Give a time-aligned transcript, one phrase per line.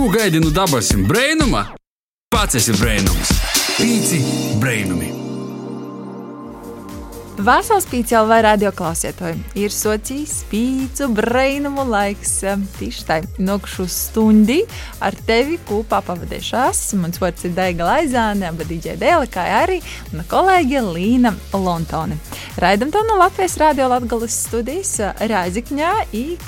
[0.00, 1.60] Ko gaidi no dabasim brainuma?
[2.32, 3.34] Pats esi brainums.
[3.76, 4.20] Pīci
[4.56, 5.10] brainumi.
[7.40, 9.42] Pīcis jau vai radio klausītāji.
[9.60, 12.32] Ir socijas pīcu brainumu laiks.
[12.78, 14.62] Tieši tā, nokšu stundi
[15.04, 16.80] ar tevi kopā pavadījušās.
[17.00, 19.82] Mans vārds ir Daiga Laizāne, abu DJ Dēla, kā arī
[20.14, 22.16] mana kolēģe Līna Lontone.
[22.56, 25.92] Raidam to no Latvijas radio Latgales studijas Rāzikņā,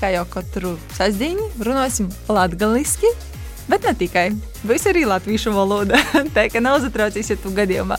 [0.00, 3.12] kā jau katru sasdiņu runāsim latgaliski
[3.70, 4.26] Bet ne tikai.
[4.66, 5.98] Būs arī latviešu valoda.
[6.36, 7.98] Tā kā nav zatraucies, ja tu gadījumā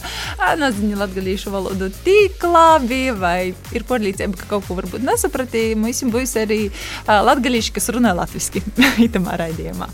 [0.60, 5.78] nezini latviešu valodu tik labi, vai ir porlīdzība, ka kaut ko varbūt nesapratīja.
[5.80, 6.66] Mums būs arī
[7.08, 8.64] latvieši, kas runā latviešu
[9.08, 9.90] itamā raidījumā.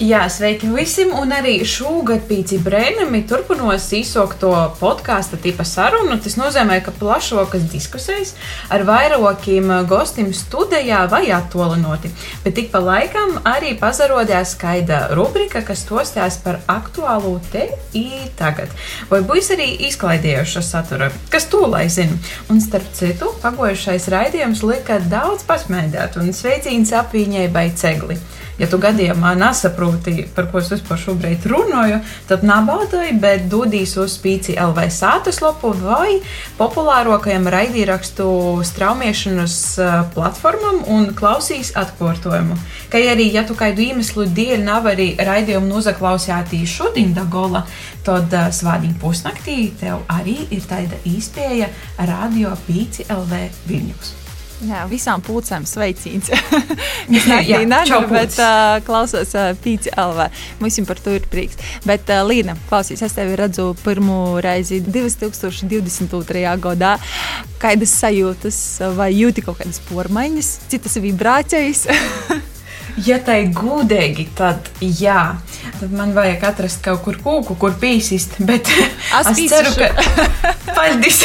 [0.00, 1.10] Jā, sveiki visiem!
[1.12, 6.16] Un arī šogad pīci brēnami turpinos īsokto podkāstu tipa sarunu.
[6.24, 8.32] Tas nozīmē, ka plašākas diskusijas
[8.72, 12.08] ar vairākiem gostiem studijā vai attolinoti.
[12.46, 18.72] Bet tik pa laikam arī pazarodās skaida rubrika, kas tostās par aktuālo te i tagad.
[19.12, 22.16] Vai būs arī izklaidējuša satura, kas to lai zina.
[22.48, 28.16] Un starp citu, pagojušais raidījums lika daudz pasmēdēt un sveicīns apviņai vai cegli
[28.60, 34.18] ja tu gadījumā nesaproti, par ko es vispār šobrīd runāju, tad nabaudai, bet dodīs uz
[34.18, 36.18] spīci LV sātas lapu vai
[36.58, 38.28] populārākajam raidīrakstu
[38.68, 39.56] straumiešanas
[40.14, 42.58] platformam un klausīs atkārtojumu.
[42.92, 47.64] Kā arī, ja tu kādu iemeslu dēļ nav arī raidījumu nozaklausītī šodien Dagola,
[48.04, 51.70] tad svādiņu pusnaktī tev arī ir tāda īspēja
[52.10, 54.19] radio pīci LV Viļņus.
[54.60, 56.28] Jā, visām pūcēm sveicīns.
[57.16, 60.26] es naktī nedaru, bet uh, klausos uh, pīci LV.
[60.60, 61.56] Mums par to ir prieks.
[61.88, 66.44] Bet, uh, Līna, klausies, es tevi redzu pirmo reizi 2022.
[66.60, 66.96] gadā.
[67.60, 68.60] Kādas sajūtas
[68.96, 71.86] vai jūti kaut kādas pormaiņas, citas vibrācijas?
[73.06, 75.36] Ja tā ir gudīgi, tad jā,
[75.78, 78.38] tad man vajag atrast kaut kur kūku, kur pīsist.
[78.46, 78.70] Bet
[79.20, 79.90] es, ceru, ka.
[80.76, 81.22] Paldies!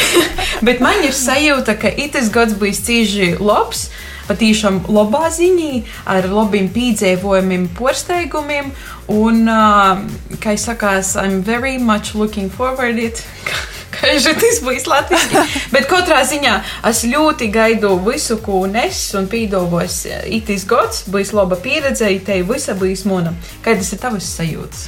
[0.65, 3.89] bet man ir sajūta, ka itis gads būs cīži labs.
[4.25, 8.71] Patīšām labā ziņā, ar labiem piedzīvojumiem, porsteigumiem.
[9.13, 10.01] Un, uh,
[10.41, 13.21] kā jau sakās, I'm very much looking forward it.
[14.41, 15.43] Tas būs latviešu.
[15.73, 16.55] Bet katrā ziņā
[16.89, 20.03] es ļoti gaidu visu, ko nes un pīdovos.
[20.27, 23.35] Itis gads būs laba pieredze, te visa būs mana.
[23.65, 24.87] Kādas ir tavas sajūtas?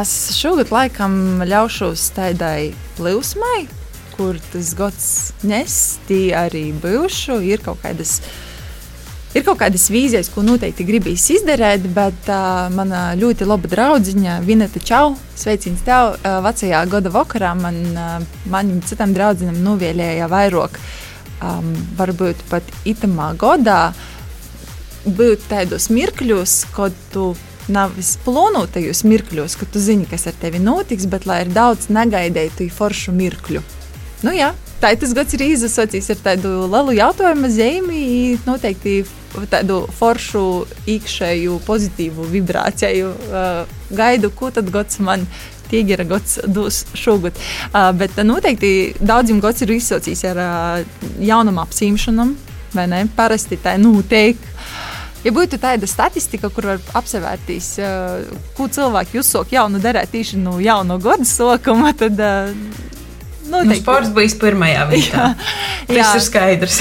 [0.00, 3.68] Es šogad laikam ļaušos tādai plūsmai,
[4.16, 5.06] kur tas gads
[5.46, 5.76] nes,
[6.08, 8.18] tī arī bijušu, ir kaut kādas
[9.34, 14.82] ir kaut kādas vīzijas, ko noteikti gribīs izdarīt, bet uh, mana ļoti laba draudziņa, Vineta
[14.82, 20.78] Čau, sveiciens tev, uh, vecajā gada vakarā man, uh, manam citam draudzinam novēlēja vairāk,
[21.42, 23.80] um, varbūt pat itamā gadā,
[25.04, 27.32] būt tādos mirkļos, kad tu
[27.68, 27.94] nav
[28.24, 33.14] plānotajos mirkļos, ka tu zini, kas ar tevi notiks, bet lai ir daudz negaidītu foršu
[33.16, 33.62] mirkļu.
[34.24, 38.04] Nu, jā, tas gads ir izsacījis ar tādu lielu jautājumu zīmi,
[38.46, 39.02] noteikti
[39.50, 40.44] tādu foršu,
[40.90, 43.10] iekšēju, pozitīvu vibrāciju.
[43.28, 45.26] Uh, gaidu, ko tad gads man
[45.70, 47.38] tīģera gads dos šogad.
[47.72, 52.34] Uh, bet noteikti daudziem gads ir izsacījis ar uh, jaunam apsimšanam,
[52.74, 53.04] vai ne?
[53.16, 54.38] Parasti tā notiek.
[55.24, 60.58] Ja būtu tāda statistika, kur var apsevērtīs, uh, ko cilvēki uzsāk jaunu darīt tieši no
[60.60, 62.52] jaunu gada sākuma, tad uh,
[63.44, 63.68] Noteikti.
[63.68, 65.28] Nu, sports bijis pirmajā vietā.
[65.88, 66.80] jā, tas ir skaidrs.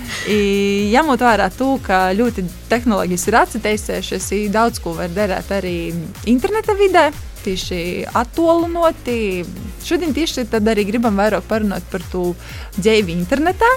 [0.94, 5.76] Ņemot vērā to, ka ļoti tehnoloģijas ir attīstījušās, daudz ko var darīt arī
[6.30, 7.08] interneta vidē.
[7.44, 9.18] Tieši attālinoti.
[9.84, 12.30] Šodien tieši tad arī gribam vairāk parunāt par to
[12.78, 13.68] dzīvi internetā,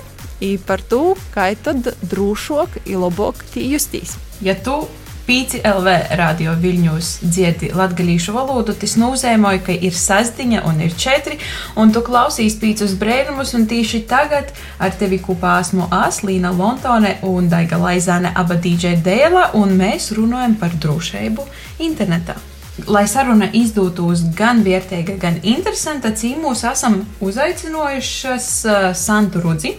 [0.70, 4.16] par to, kā tad drošāk, labāk justīs.
[4.46, 4.86] Ja tu
[5.28, 11.36] Pīci LV radio viļņos dziedi latgalīšu valodu, tas nozīmē, ka ir sasdiņa un ir četri,
[11.76, 17.50] un tu klausīs pīcus brēnumus, un tieši tagad ar tevi kopā esmu Aslīna Lontone un
[17.52, 21.44] Daiga Laizāne aba DJ Dēla, un mēs runājam par drošību
[21.84, 22.38] internetā.
[22.88, 29.76] Lai saruna izdotos gan vērtīga, gan interesanta, cīmūs esam uzaicinājušas uh, Santu Rudzi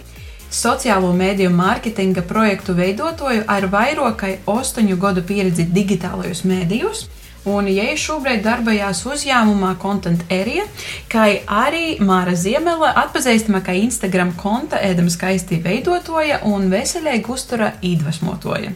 [0.51, 7.07] sociālo mēdīju mārketinga projektu veidotoju ar vairāk kā astoņu gadu pieredzi digitālajos mēdījos.
[7.47, 10.65] Un, ja es šobrīd darbojos uzņēmumā Content Area,
[11.09, 18.75] kā arī Māra Ziemela, atpazīstama kā Instagram konta ēdama skaisti veidotoja un veselīgi uztura iedvesmotoja.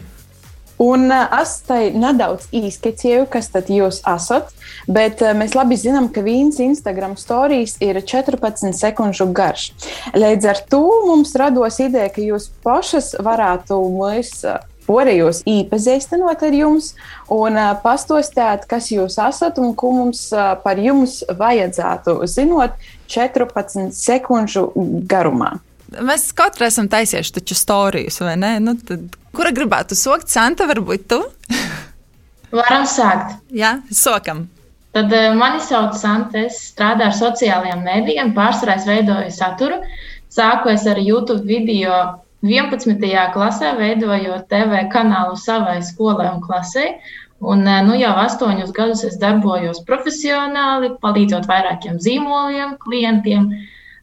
[0.82, 4.50] Un es tai nedaudz īskicēju, kas tad jūs esat,
[4.90, 9.70] bet mēs labi zinām, ka viens Instagram stāstījis ir 14 sekundžu garš.
[10.18, 14.42] Līdz ar to mums rados ideja, ka jūs pašas varētu mūs
[14.84, 16.90] porējos iepazīstinot ar jums
[17.32, 20.26] un pastostāt, kas jūs esat un ko mums
[20.64, 22.76] par jums vajadzētu zinot
[23.14, 24.68] 14 sekundžu
[25.08, 25.54] garumā.
[26.02, 28.56] Mēs katru esam taisījuši taču stāstus, vai ne?
[28.62, 30.32] Nu, tad, kura gribētu sokt?
[30.32, 31.20] Santa, varbūt tu?
[32.58, 33.38] Varam sākt.
[33.54, 34.46] Jā, sokam.
[34.94, 36.44] Tad mani sauc Santa.
[36.46, 39.80] Es strādāju ar sociālajiem mēdījiem, pārsvarā es veidoju saturu.
[40.30, 41.98] Sāku es ar YouTube video
[42.44, 43.02] 11.
[43.34, 46.90] klasē, veidojot TV kanālu savai skolai un klasē.
[47.44, 53.50] Un, nu, jau astoņus gadus es darbojos profesionāli, palīdzot vairākiem zīmoliem, klientiem,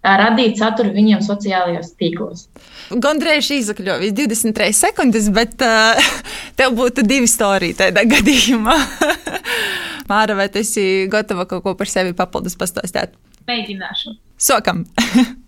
[0.04, 2.48] radīt saturu viņiem sociālajos tīklos.
[2.92, 6.00] Gondrēž izakļovis 23 sekundes, bet uh,
[6.60, 8.78] tev būtu divi storiji tādā gadījumā.
[10.12, 13.14] Māra, vai tu esi gatava kaut ko par sevi papildus pastāstīt?
[13.48, 14.18] Mēģināšu.
[14.42, 14.86] Sokam!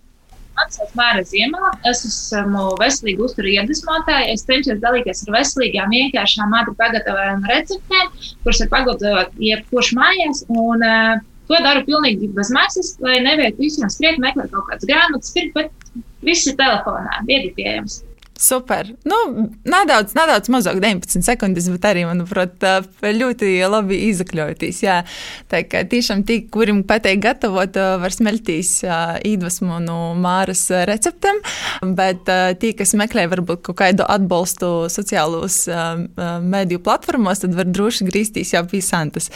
[0.54, 1.72] Mani sauc Māra Ziemā.
[1.90, 4.28] Es esmu veselīga uzturu iedvesmotāja.
[4.36, 8.12] Es cenšos dalīties ar veselīgām, vienkāršām, ātri pagatavotām receptēm,
[8.44, 10.44] kuras var pagatavot jebkurš mājās.
[10.54, 15.32] Un, uh, to daru pilnīgi bez maksas, lai nevientu visiem skriet, meklēt kaut kādas grāmatas,
[15.36, 18.02] pirkt, bet viss ir telefonā, viegli pieejams.
[18.34, 18.88] Super.
[19.06, 19.16] Nu,
[19.62, 22.58] nedaudz, nedaudz mazāk, 19 sekundes, bet arī, manuprāt,
[23.00, 24.80] ļoti labi izakļaujoties.
[24.82, 24.96] Jā,
[25.52, 31.38] tā kā tiešām tie, kuriem patīk gatavot, var smeltīs iedvesmu no māras receptēm,
[31.94, 32.26] bet
[32.58, 35.62] tie, kas meklē varbūt kaut kādu atbalstu sociālos
[36.42, 39.30] mediju platformos, tad var droši grīzties jau pie Santas.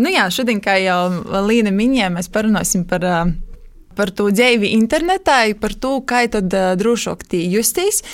[0.00, 1.02] Nu jā, šodien, kā jau
[1.44, 3.04] Līna minēja, mēs parunāsim par
[3.98, 8.04] par to dzīvi internetā, par to, kā tad drošāk tī justīs.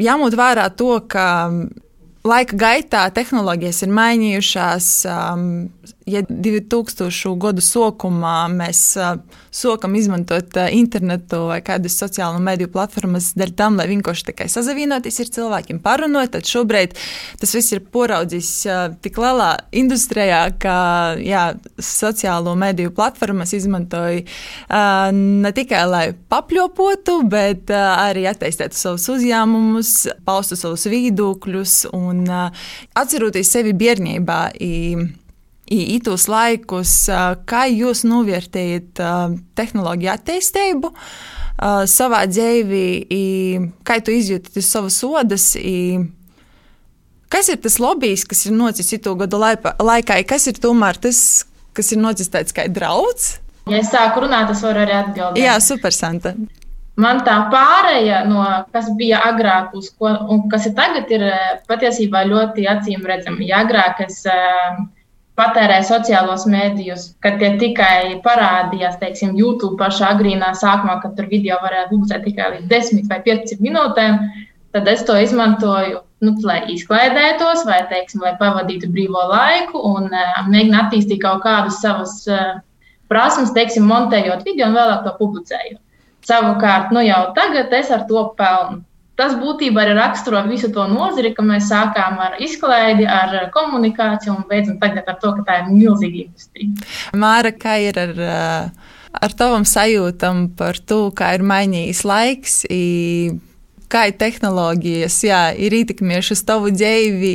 [0.00, 1.26] Jāmūt vērā to, ka
[2.24, 4.88] laika gaitā tehnoloģijas ir mainījušās.
[5.08, 5.44] Um,
[6.10, 8.82] ja 2000 gadu sākumā mēs
[9.50, 15.32] sākam izmantot internetu vai kādas sociālo mediju platformas dēļ tam, lai vienkārši tikai sazavienoties ar
[15.36, 16.96] cilvēkiem, parunot, tad šobrīd
[17.40, 18.50] tas viss ir poraudzis
[19.04, 20.76] tik lielā industrijā, ka
[21.22, 21.44] jā,
[21.76, 24.22] sociālo mediju platformas izmantoja
[25.16, 29.94] ne tikai lai papļopotu, bet arī attīstītu savus uzņēmumus,
[30.26, 34.40] paustu savus viedokļus un atceroties sevi bērnībā.
[35.70, 36.92] Ītos laikus,
[37.46, 39.02] kā jūs novērtējat
[39.54, 40.90] tehnoloģiju attīstību
[41.90, 42.86] savā dzīvē,
[43.86, 45.46] kā izjūti uz savas sodas?
[47.30, 51.46] Kas ir tas lobbyis, kas ir nocis to gadu laikā, kas ir tomēr tas,
[51.78, 53.36] kas ir nocis tāds kā drauds?
[53.70, 55.38] Ja es sāku runāt, es varu arī atbildēt.
[55.38, 56.34] Jā, super, Santa.
[57.00, 58.42] Man tā pārēja no
[58.74, 61.22] kas bija agrāk, ko, un kas ir tagad, ir
[61.70, 63.46] patiesībā ļoti acīm redzama.
[63.46, 64.82] Ja agrāk es uh,
[65.40, 71.58] patērēja sociālos mēdījus, kad tie tikai parādījās, teiksim, YouTube pašā agrīnā sākumā, kad tur video
[71.64, 74.18] varēja publicēt tikai līdz 10 vai 15 minūtēm,
[74.76, 80.42] tad es to izmantoju, nu, lai izklaidētos vai, teiksim, lai pavadītu brīvo laiku un uh,
[80.50, 82.60] mēģinātu attīstīt kaut kādus savus uh,
[83.10, 85.80] prasmes, teiksim, montējot video un vēlāk to publicējot.
[86.28, 88.82] Savukārt, nu jau tagad es ar to pelnu
[89.20, 94.48] tas būtībā arī raksturo visu to nozari, ka mēs sākām ar izklaidi, ar komunikāciju un
[94.48, 96.88] beidzam tagad ar to, ka tā ir milzīga industrija.
[97.20, 98.16] Māra, kā ir ar,
[99.12, 102.62] ar tavam sajūtam par to, kā ir mainījis laiks?
[102.72, 103.36] I
[103.90, 107.34] kā ir tehnoloģijas, jā, ir ietekmējuši uz tavu dzīvi,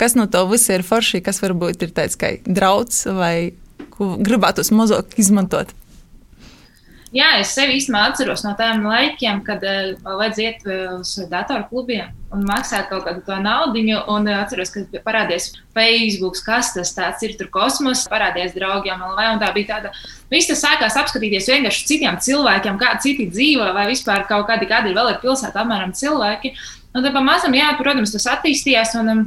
[0.00, 3.54] kas no to visa ir forši, kas varbūt ir tāds kā drauds vai
[3.98, 5.74] gribētu mazāk izmantot.
[7.14, 10.64] Jā, es sevi īstenībā atceros no tiem laikiem, kad uh, vajadzēja iet
[10.96, 13.84] uz datoru klubiem un maksāt kaut kādu to naudu.
[14.10, 19.04] Un uh, atceros, ka parādījās Facebook, kas tas ir, tur kosmos, parādījās draugiem.
[19.06, 19.94] Un tā bija tāda,
[20.32, 24.90] viss tas sākās apskatīties vienkārši citiem cilvēkiem, kā citi dzīvo, vai vispār kaut kādi, kādi
[24.90, 26.56] ir vēl ir pilsētā, apmēram cilvēki.
[26.94, 28.98] Un tad pamazam, jā, protams, tas attīstījās.
[28.98, 29.24] Un, um,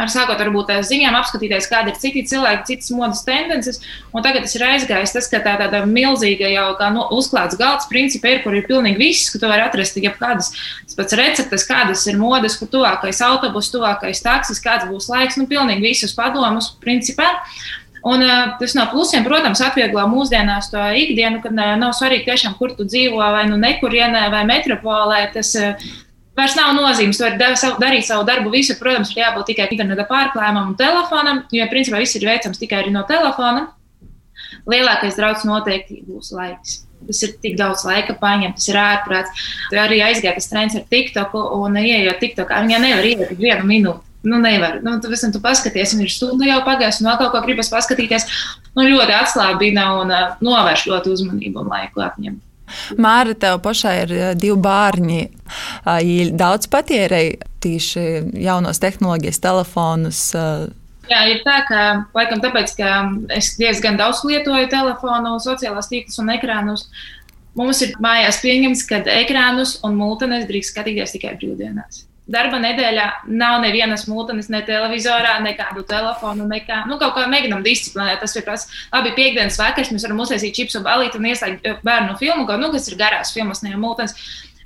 [0.00, 3.80] ar sākot varbūt ar ziņām, apskatīties, kāda ir citi cilvēki, citas modes tendences.
[4.12, 7.88] Un tagad tas ir aizgājis tas, ka tā tāda milzīga jau kā nu, uzklāts galds
[7.90, 10.52] principā ir, kur ir pilnīgi viss, ka tu vari atrast jebkādas
[10.96, 15.84] pats receptes, kādas ir modes, kur tuvākais autobus, tuvākais taksis, kāds būs laiks, nu pilnīgi
[15.92, 17.30] visus padomus principā.
[18.02, 22.56] Un, uh, tas no plusiem, protams, atvieglo mūsdienās to ikdienu, kad uh, nav svarīgi tiešām,
[22.58, 25.20] kur tu dzīvo, vai nu nekurienē, vai metropolē.
[25.36, 25.92] Tas, uh,
[26.38, 27.36] Vairs nav nozīmes, tu vari
[27.80, 28.52] darīt savu darbu.
[28.54, 32.86] Visu, protams, ir jābūt tikai interneta pārklājumam un telefonam, jo principā viss ir veicams tikai
[32.94, 33.66] no telefona.
[34.68, 36.82] Lielākais draudz noteikti būs laiks.
[37.06, 39.44] Tas ir tik daudz laika paņemt, tas ir ārprāts.
[39.70, 43.66] Tur arī aizgāja tas trends ar TikTok, un ieejot TikTokā, viņa nevar iet tik vienu
[43.68, 44.06] minūti.
[44.22, 44.78] Nu, nevar.
[44.86, 47.72] Nu, tu visam tu paskaties, un ir stunda jau pagājusi, un vēl kaut ko gribas
[47.72, 48.28] paskatīties.
[48.78, 52.38] Nu, ļoti atslābina un uh, novērš ļoti uzmanību un laiku atņemt.
[53.00, 55.22] Māra, tev pašai ir divi bērni.
[56.38, 58.04] Daudz patērēji tīši
[58.42, 60.22] jaunos tehnoloģijas telefonus.
[61.10, 61.80] Jā, ir tā, ka
[62.14, 62.92] laikam tāpēc, ka
[63.34, 66.86] es diezgan daudz lietoju telefonu, sociālās tīklus un ekrānus.
[67.58, 72.06] Mums ir mājās pieņemts, ka ekrānus un multines drīkst skatīties tikai brīvdienās.
[72.30, 76.84] Darba nedēļā nav nevienas mūtnes, ne televizorā, nekādu telefonu, nekā.
[76.86, 78.20] Nu, kaut kā mēģinām disciplinēt.
[78.22, 82.46] Tas ir tas, labi, piekdienas vakars, mēs varam uztaisīt čipsu balīti un ieslēgt bērnu filmu,
[82.46, 84.14] kaut, nu, kas ir garās filmas, ne mūtnes.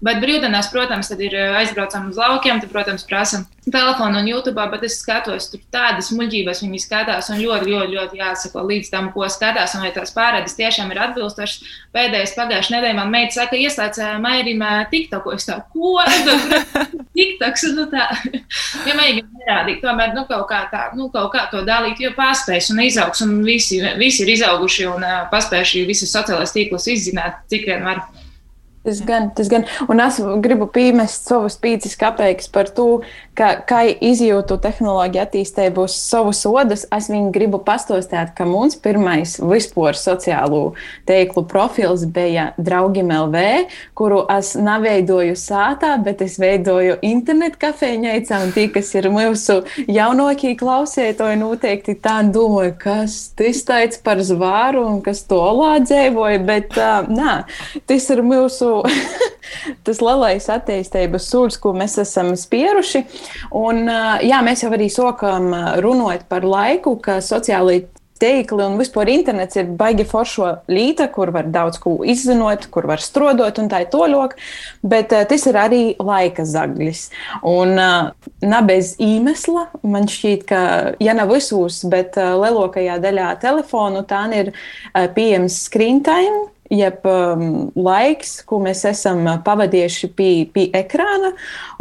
[0.04, 4.64] Bet brīvdienās, protams, tad ir eh, aizbraucam uz laukiem, tad, protams, prasam telefonu un YouTube,
[4.70, 9.08] bet es skatos, tur tādas muļķības viņi skatās un ļoti, ļoti, ļoti jāsako līdz tam,
[9.14, 11.72] ko skatās, un vai tās pārēdes tiešām ir atbilstošas.
[11.96, 15.32] Pēdējais pagājušajā nedēļā man meita saka, ieslēdz eh, Mairim eh, TikToku.
[15.38, 15.96] Es tā, ko?
[17.16, 18.04] TikToks, nu tā,
[18.84, 22.68] ja mēģinām nerādīt, tomēr, nu, kaut kā tā, nu, kaut kā to dalīt, jo pārspējas
[22.74, 27.64] un izaugs, un visi, visi ir izauguši un uh, paspējuši visas sociālās tīklus izzināt, cik
[27.70, 28.04] vien var.
[28.86, 29.64] Tas gan, tas gan.
[29.90, 33.00] Un es gribu piemest savus pīcis kapeikus par to,
[33.34, 36.84] ka, kā izjūtu tehnoloģiju attīstību savus sodas.
[36.94, 40.60] Es viņu gribu pastostāt, ka mums pirmais vispār sociālo
[41.08, 43.42] teiklu profils bija Draugim LV,
[43.98, 48.40] kuru es neveidoju sātā, bet es veidoju internetu kafejņaicā.
[48.46, 49.58] Un tie, kas ir mūsu
[49.90, 56.46] jaunākie klausētoji, noteikti tā domāja, kas tas teica par zvāru un kas to lādzēvoja.
[56.46, 57.40] Bet uh, nā,
[57.90, 58.75] tas ir mūsu
[59.86, 63.04] tas lielais attīstības sūds, ko mēs esam spieruši.
[63.56, 63.86] Un,
[64.26, 65.52] jā, mēs jau arī sokam
[65.82, 67.84] runājot par laiku, ka sociālai
[68.20, 73.02] tīkli un vispār internets ir baigi foršo līta, kur var daudz ko izzinot, kur var
[73.04, 74.36] strodot un tā ir toļok,
[74.86, 77.06] bet uh, tas ir arī laika zagļis.
[77.48, 78.10] Un uh,
[78.44, 80.60] ne bez iemesla, man šķiet, ka,
[81.02, 87.04] ja nav visos, bet uh, lielākajā daļā telefonu tā ir uh, pieejams screen time jeb
[87.08, 91.32] um, laiks, ko mēs esam uh, pavadījuši pie, pie ekrāna.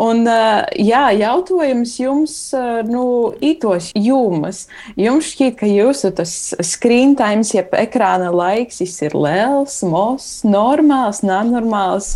[0.01, 3.06] Un, uh, jā, jautājums jums, uh, nu,
[3.46, 4.65] ītos jūmas.
[5.00, 6.34] Jums šķiet, ka jūsu tas
[6.65, 12.15] screen time, jeb ekrāna laiks, ir liels, mos, normāls, nenormāls,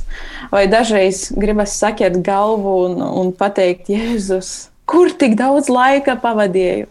[0.53, 6.89] vai dažreiz gribas sakiet galvu un, un pateikt, Jēzus, kur tik daudz laika pavadīju?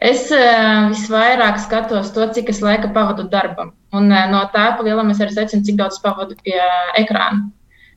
[0.00, 3.74] Es uh, visvairāk skatos to, cik es laika pavadu darbam.
[3.92, 7.50] Un uh, no tā palielam es arī secinu, cik daudz pavadu pie uh, ekrāna.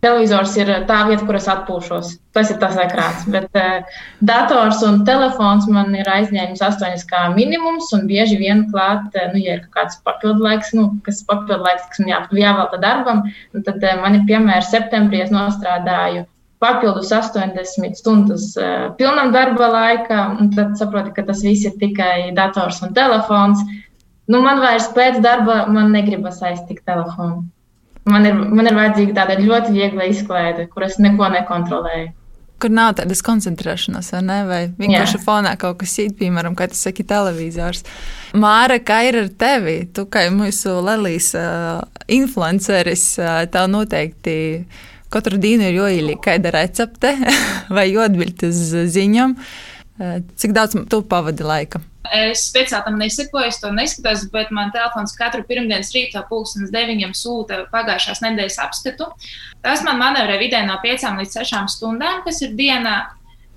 [0.03, 2.09] Televizors ir tā vieta, kur es atpūšos.
[2.35, 3.23] Tas ir tas ekrāns.
[3.31, 3.87] Bet uh,
[4.19, 7.87] dators un telefons man ir aizņēmis astoņas kā minimums.
[7.95, 12.03] Un bieži vien klāt, nu, ja ir kāds papildu laiks, nu, kas papildu laiks, kas
[12.03, 13.23] man jā, jāvelta darbam,
[13.55, 16.27] tad uh, man ir piemēram septembrī es nostrādāju
[16.63, 22.31] papildus 80 stundas uh, pilnam darba laikam, un tad saproti, ka tas viss ir tikai
[22.37, 23.61] dators un telefons.
[24.31, 27.43] Nu, man vairs pēc darba negribas aiztikt telefonu.
[28.09, 32.11] Man ir, man ir vajadzīga tāda ļoti viegla izklaide, kur es neko nekontrolēju.
[32.63, 34.37] Kur nav tādas koncentrēšanās, vai ne?
[34.47, 35.21] Vai vienkārši Jā.
[35.23, 37.83] fonā kaut kas cits, piemēram, kā tas saka, televizors.
[38.39, 39.77] Māra, kā ir ar tevi?
[39.91, 44.37] Tu kā mūsu Lelijas uh, influenceris, uh, tev noteikti
[45.13, 47.13] Katru dienu ir jāieliek kāda recepte
[47.75, 48.61] vai jāatbild uz
[48.95, 49.37] ziņām.
[50.01, 51.83] Eh, cik daudz tu pavadi laika?
[52.13, 57.13] Es speciāli tam nesekoju, es to neskatos, bet man telefons katru pirmdienas rītā pulkstenes deviņiem
[57.15, 59.07] sūta pagājušās nedēļas apskatu.
[59.63, 62.97] Tas man manevrē vidē no piecām līdz sešām stundām, kas ir dienā.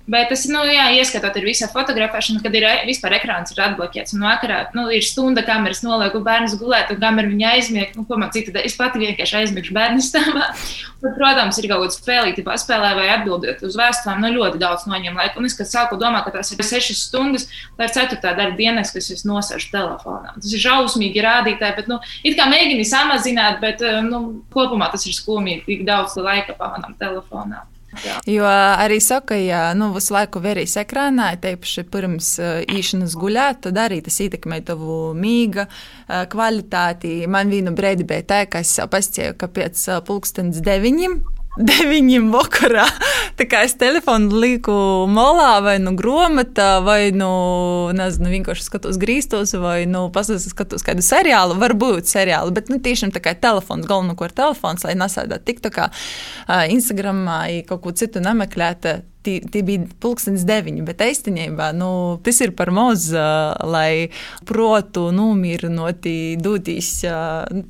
[0.07, 4.13] Bet tas, nu, jā, ieskatot, ir visa fotografēšana, kad ir vispār ekrāns ir atbloķēts.
[4.15, 7.91] Un vakarā nu, ir stunda, kameras nolieku bērnu gulēt, un kamera viņa aizmieg.
[7.97, 10.47] Nu, ko man cita, es pati vienkārši aizmiegšu bērnu stāvā.
[10.97, 14.23] Un, protams, ir kaut kāda spēlīta, paspēlē vai atbildēt uz vēstulēm.
[14.23, 15.43] Nu, ļoti daudz noņem laiku.
[15.43, 17.45] Un es, sāku domāt, ka tās ir sešas stundas,
[17.77, 20.33] ir ceturtā daļa dienas, kas es nosēžu telefonā.
[20.39, 24.23] Tas ir šausmīgi rādītāji, bet, nu, it kā mēģini samazināt, bet, nu,
[24.55, 27.67] kopumā tas ir skumīgi, tik daudz laika pavadām telefonā.
[28.05, 28.17] Jā.
[28.29, 32.33] Jo arī saka, ja nu, visu laiku verīs ekrānā, teipaši pirms
[32.73, 35.67] īšanas guļāt, tad arī tas ietekmē tavu mīga
[36.31, 37.19] kvalitāti.
[37.31, 41.19] Man vienu brīdi bija tā, ka es pasciēju, ka pēc pulkstenes deviņiem
[41.57, 42.85] deviņiem vakarā.
[43.37, 44.73] Tā kā es telefonu lieku
[45.11, 47.29] malā, vai nu grāmatā, vai nu,
[47.97, 51.57] nezinu, vienkārši skatos grīstos, vai nu pasakas skatos kādu seriālu.
[51.61, 55.91] Varbūt seriālu, bet nu, tiešām tā kā telefons, galvenokārt telefons, lai nesēdētu tik tā kā
[56.73, 61.89] Instagramā, kaut ko citu nemeklētu tie, tie bija pulkstenis deviņi, bet īstenībā nu,
[62.23, 64.09] tas ir par maz, lai
[64.47, 66.07] protu nomierinot,
[66.43, 66.91] dūtīs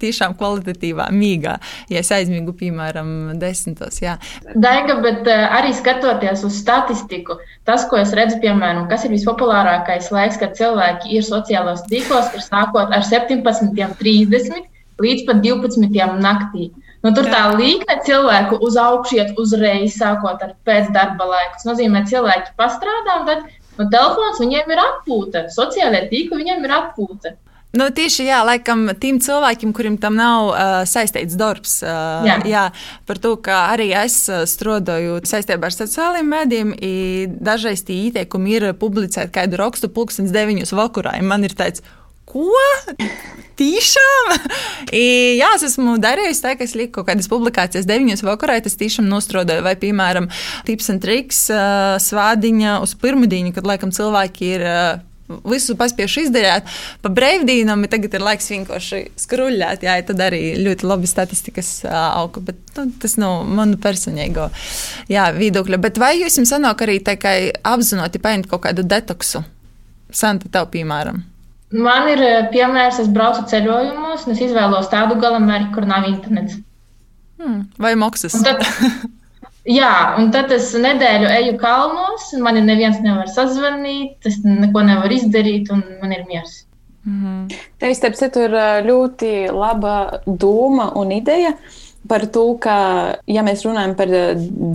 [0.02, 1.58] tiešām kvalitatīvā mīgā,
[1.92, 3.12] ja es aizmigu, piemēram,
[3.42, 4.02] desmitos.
[4.04, 4.18] Jā.
[4.56, 10.40] Daiga, bet arī skatoties uz statistiku, tas, ko es redzu, piemēram, kas ir vispopulārākais laiks,
[10.42, 14.68] kad cilvēki ir sociālos tīklos, ir sākot ar 17, 30
[15.02, 16.22] līdz pat 12.
[16.22, 16.72] naktī.
[17.06, 21.60] Nu, tur tā līnija cilvēku uz augšu iet uzreiz, sākot ar pēcdarba laiku.
[21.60, 23.44] Tas nozīmē, ka cilvēki pastrādā, un tad
[23.78, 27.36] nu, telefons viņiem ir atpūta, sociālajie tīkli viņiem ir atpūta.
[27.78, 32.38] Nu, tieši jā, laikam, tiem cilvēkiem, kuriem tam nav uh, saistīts darbs, uh, jā.
[32.48, 32.64] Jā,
[33.06, 34.16] par to, ka arī es
[34.50, 36.72] strādāju saistībā ar sociālajiem mēdījiem,
[37.44, 41.18] dažreiz tie ieteikumi ir publicēt kādu rakstu pulkstenes deviņos vakarā.
[41.22, 41.84] Man ir tāds,
[42.28, 42.52] ko?
[43.58, 44.36] Tiešām?
[44.94, 49.08] Jā, es esmu darījusi tā, ka es liku kaut kādas publikācijas deviņos vakarā, tas tiešām
[49.10, 50.30] nostrodoju, vai, piemēram,
[50.68, 51.48] tips un triks
[52.06, 54.68] svādiņa uz pirmdienu, kad, laikam, cilvēki ir
[55.28, 56.68] visu paspiešu izdarīt.
[57.04, 59.84] Pa brīvdīnam tagad ir laiks vienkārši skruļļāt.
[59.84, 62.44] Jā, tad arī ļoti labi statistikas auga.
[62.52, 64.48] Bet nu, tas nav no manu personīgo
[65.12, 65.82] jā, viedokļa.
[65.84, 69.44] Bet vai jums sanāk arī tikai apzināti paņemt kaut kādu detoksu?
[70.08, 71.26] Santa, tev piemēram.
[71.72, 76.62] Man ir piemērs, es braucu ceļojumos, un es izvēlos tādu galamērķi, kur nav internets.
[77.38, 78.38] Hmm, vai maksas?
[78.46, 78.64] Tad,
[79.68, 85.18] Jā, un tad es nedēļu eju kalnos, un man neviens nevar sazvanīt, es neko nevaru
[85.18, 86.62] izdarīt, un man ir miers.
[87.04, 87.58] Mm -hmm.
[87.80, 88.56] Tev, starp citu, ir
[88.88, 91.54] ļoti laba doma un ideja
[92.08, 94.08] par to, ka, ja mēs runājam par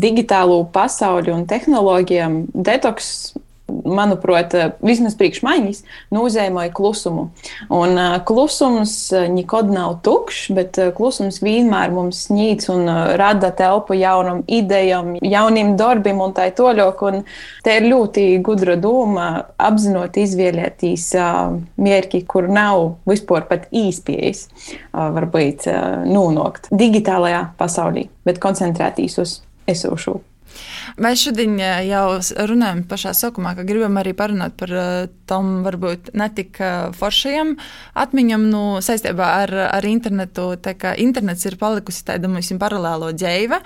[0.05, 3.35] digitālo pasauli un tehnoloģijām, detoks
[3.85, 5.83] manuprāt, vismaz priekšmaiņas,
[6.15, 7.29] nozīmēja klusumu.
[7.73, 8.95] Un uh, klusums
[9.33, 12.87] nekad nav tukšs, bet klusums vienmēr mums sniedz un
[13.19, 16.51] rada telpu jaunam idejam, jauniem darbiem un tā.
[16.53, 17.23] Un
[17.65, 19.29] te ir ļoti gudra doma
[19.61, 21.07] apzinot izvēlēties
[21.81, 24.45] mērķi, kur nav vispār pat īspējas,
[24.93, 25.71] varbūt
[26.11, 29.39] nonākt digitālajā pasaulī, bet koncentrēties uz
[29.71, 30.21] esošo.
[31.01, 32.19] Mēs šodien eh, jau
[32.49, 34.91] runājam pašā sākumā, ka gribam arī parunāt par eh,
[35.29, 37.55] tom varbūt netik eh, foršajam
[38.03, 40.51] atmiņam nu, saistībā ar, ar internetu.
[41.01, 43.63] Internets ir palikusi tāda mums paralēlo dzīve.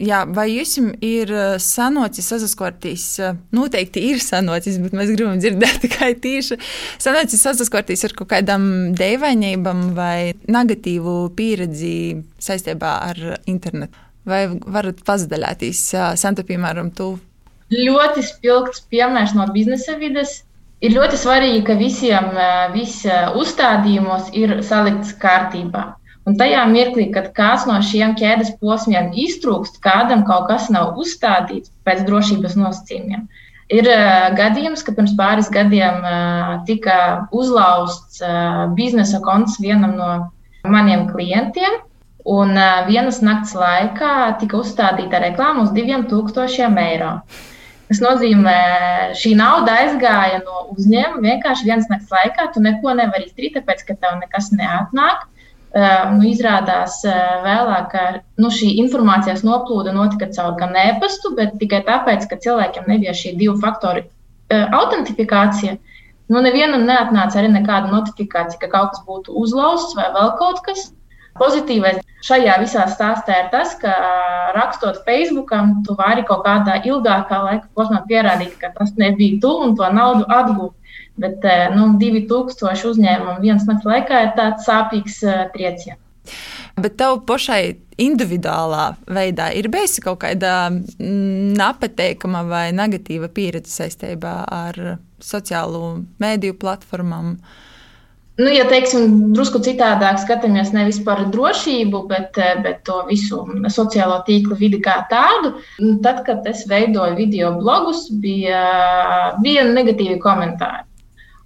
[0.00, 1.30] Jā, vai jums ir
[1.60, 3.04] sanocis saskarties?
[3.52, 6.56] Noteikti ir sanocis, bet mēs gribam dzirdēt tikai tīši.
[6.98, 8.64] Sanocis saskarties ar kaut kādām
[8.96, 11.96] dēvainībām vai negatīvu pieredzi
[12.40, 14.09] saistībā ar internetu.
[14.28, 15.80] Vai varat pazaļāties,
[16.20, 17.14] Santa, piemēram, tu?
[17.70, 20.42] Ļoti spilgts piemērs no biznesa vides.
[20.80, 22.30] Ir ļoti svarīgi, ka visiem
[22.74, 25.90] visi uzstādījumos ir salikts kārtībā.
[26.28, 31.72] Un tajā mirklī, kad kāds no šiem ķēdes posmiem iztrūkst, kādam kaut kas nav uzstādīts
[31.88, 33.26] pēc drošības nosacījumiem,
[33.72, 33.88] ir
[34.38, 36.00] gadījums, ka pirms pāris gadiem
[36.68, 36.96] tika
[37.32, 38.20] uzlauzts
[38.76, 40.10] biznesa konts vienam no
[40.68, 41.80] maniem klientiem.
[42.28, 47.14] Un uh, vienas nakts laikā tika uzstādīta reklāma uz 2000 eiro.
[47.90, 48.58] Tas nozīmē,
[49.10, 52.50] ka šī nauda aizgāja no uzņēmuma vienkārši vienas nakts laikā.
[52.54, 55.26] Tu neko nevari izdarīt, tāpēc ka tev nekas neatnāk.
[55.70, 58.04] Uh, nu, izrādās uh, vēlāk, ka
[58.42, 63.36] nu, šī informācijas noplūde notika caur gan e-pastu, bet tikai tāpēc, ka cilvēkiem nebija šī
[63.38, 65.76] divu faktoru uh, autentifikācija.
[66.30, 70.90] Nu, nevienam neatnāca arī nekāda notifikācija, ka kaut kas būtu uzlauzts vai vēl kaut kas.
[71.40, 73.92] Pozitīvais šajā visā stāstā ir tas, ka
[74.56, 79.72] rakstot Facebookam, tu vari kaut kādā ilgākā laika posmā pierādīt, ka tas nebija tu un
[79.78, 80.76] to naudu atgūt.
[81.20, 85.20] Bet nu, 2000 uzņēmumu vienas nakts laikā ir tāds sāpīgs
[85.54, 86.00] trieciens.
[86.80, 94.78] Bet tev pašai individuālā veidā ir bijusi kaut kāda nepateikama vai negatīva pieredze saistībā ar
[95.20, 97.34] sociālo mediju platformām.
[97.34, 97.69] Uh,
[98.40, 103.42] Nu, ja teiksim, drusku citādāk skatāmies nevis par drošību, bet, eh, bet to visu
[103.74, 105.50] sociālo tīklu vidi kā tādu,
[106.04, 108.62] tad, kad es veidoju video blogus, bija
[109.44, 110.86] viena negatīva komentāra.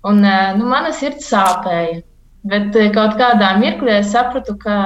[0.05, 2.03] Un, eh, nu, mana sirds sāpēja.
[2.45, 4.77] Bet eh, kaut kādā mirklī es sapratu, ka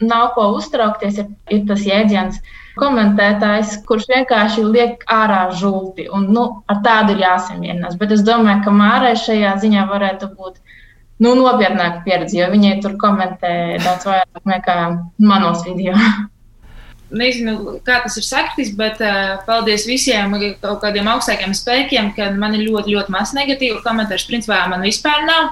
[0.00, 1.18] nav ko uztraukties.
[1.20, 2.40] Ir, ir tas jēdziens,
[2.80, 6.08] komentētājs, kurš vienkārši liek ārā žulti.
[6.08, 7.98] Un, nu, ar tādu ir jāsamierinās.
[8.00, 10.61] Bet es domāju, ka Mārai šajā ziņā varētu būt
[11.22, 14.76] nu, nopietnāka pieredze, jo viņi tur komentē daudz vairāk nekā
[15.22, 15.96] manos video.
[17.12, 20.32] Nezinu, kā tas ir saktis, bet uh, paldies visiem
[20.62, 24.24] kaut kādiem augstākiem spēkiem, ka man ir ļoti, ļoti maz negatīvu komentāru.
[24.30, 25.50] Principā man vispār nav.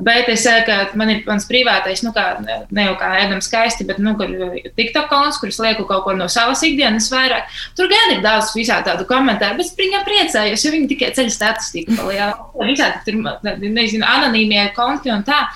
[0.00, 4.00] Bet es saku, man ir mans privātais, nu, kā, ne jau kā ēdam skaisti, bet,
[4.02, 4.32] nu, kur
[4.78, 7.52] TikTok konts, kur es lieku kaut ko no savas ikdienas vairāk.
[7.78, 11.32] Tur gan ir daudz visā tādu komentāru, bet es viņam priecājos, jo viņi tikai ceļ
[11.34, 12.36] statistiku palielina.
[12.72, 13.22] Visādi tur,
[13.62, 15.46] nezinu, anonīmie konti un tā.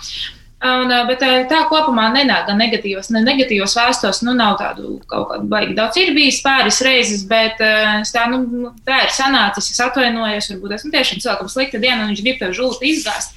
[0.67, 4.23] Un, bet tā kopumā nenāk gan negatīvas, ne negatīvas vēstos.
[4.25, 5.99] Nu, nav tādu kaut kādu baigi daudz.
[6.01, 9.69] Ir bijis pāris reizes, bet tā, nu, tā ir sanācis.
[9.75, 13.36] Es atvainojos, varbūt esmu tiešām cilvēkam slikta diena, un viņš grib tev žulti izgāzt.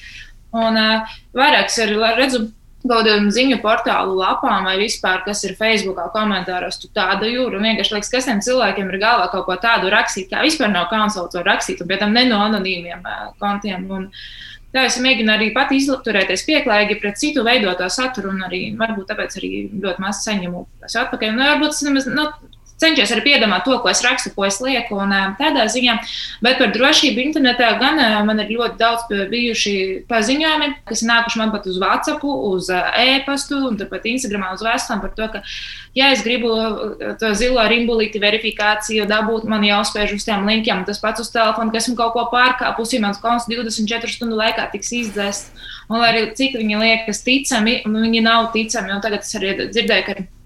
[0.57, 1.77] Un uh, vairākas
[2.17, 2.47] redzu
[2.79, 7.59] kaut kādiem ziņu portālu lapām vai vispār, kas ir Facebookā komentāros, tu tādu jūru.
[7.59, 10.87] Un vienkārši liekas, kas tiem cilvēkiem ir galvā kaut ko tādu rakstīt, kā vispār nav
[10.91, 13.03] kauns to rakstīt, un pie tam ne no anonīmiem
[13.41, 13.89] kontiem.
[13.91, 14.07] Un,
[14.69, 19.39] Tā es mēģinu arī pati izturēties pieklājīgi pret citu veidoto saturu, un arī varbūt tāpēc
[19.39, 21.31] arī ļoti maz saņemu atpakaļ.
[21.33, 22.27] Un varbūt tas nemaz, nu,
[22.81, 25.97] cenšos arī piedomāt to, ko es rakstu, ko es lieku, un tādā ziņā.
[26.45, 29.75] Bet par drošību internetā gan man ir ļoti daudz bijuši
[30.09, 35.13] paziņojumi, kas nākuši man pat uz WhatsApp, uz e-pastu un pat Instagramā uz vēstulēm par
[35.17, 35.43] to, ka,
[35.97, 36.53] ja es gribu
[37.21, 41.89] to zilo rimbulīti verifikāciju dabūt, man jāuzspiež uz tiem linkiem, tas pats uz telefona, kas
[41.91, 45.67] man kaut ko pārkāpus, ja mans konts 24 stundu laikā tiks izdzēsts.
[45.89, 48.93] Un arī cik viņi liekas ticami, viņi nav ticami.
[48.93, 50.38] Un tagad es arī dzirdēju, ka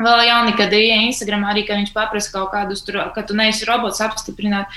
[0.00, 4.00] Vēl Jānika Dija Instagram arī, ka viņš paprasa kaut kādus, tur, ka tu neesi robots
[4.04, 4.72] apstiprināt.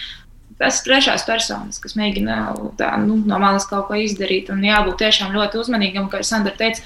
[0.59, 2.36] Tas ir trešās personas, kas mēģina
[2.77, 4.51] tā, nu, no malas kaut ko izdarīt.
[4.53, 6.83] Un jābūt tiešām ļoti uzmanīgam, kā Sandra teica,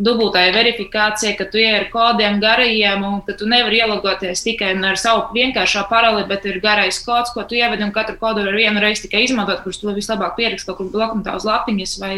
[0.00, 5.00] dubultai verifikācija, ka tu ej ar kodiem garajiem un ka tu nevari ielogoties tikai ar
[5.00, 8.80] savu vienkāršo paroli, bet ir garais kods, ko tu ievedi un katru kodu var vienu
[8.80, 12.14] reizi tikai izmantot, kurš tu vislabāk pierakst kaut kur bloknotā uz lapiņas vai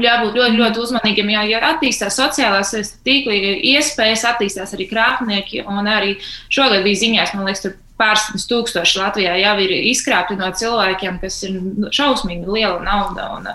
[0.00, 1.30] jābūt ļoti, ļoti uzmanīgiem.
[1.34, 2.72] Jā, ja attīstās sociālās
[3.04, 5.64] tīkli, iespējas attīstās arī krāpnieki.
[5.68, 6.16] Un arī
[6.52, 11.42] šogad bija ziņās, man liekas, tur pāris tūkstoši Latvijā jau ir izkrāpti no cilvēkiem, kas
[11.46, 11.58] ir
[11.94, 13.28] šausmīgi liela nauda.
[13.36, 13.50] Un,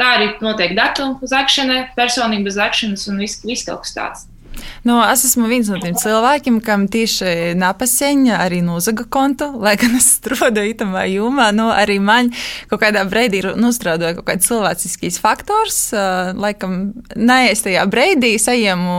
[0.00, 4.28] tā arī notiek datu zakšana, personības zakšanas un viss vis kaut kas tāds.
[4.82, 9.94] Nu, es esmu viens no tiem cilvēkiem, kam tieši napaseņa arī nozaga kontu, lai gan
[9.98, 11.50] es strādāju itamā jomā.
[11.54, 12.32] Nu, arī man
[12.70, 15.78] kaut kādā brīdī nostrādāja kaut kāds cilvēciskīs faktors.
[16.38, 16.78] Laikam,
[17.14, 18.96] nē, es tajā brīdī saņēmu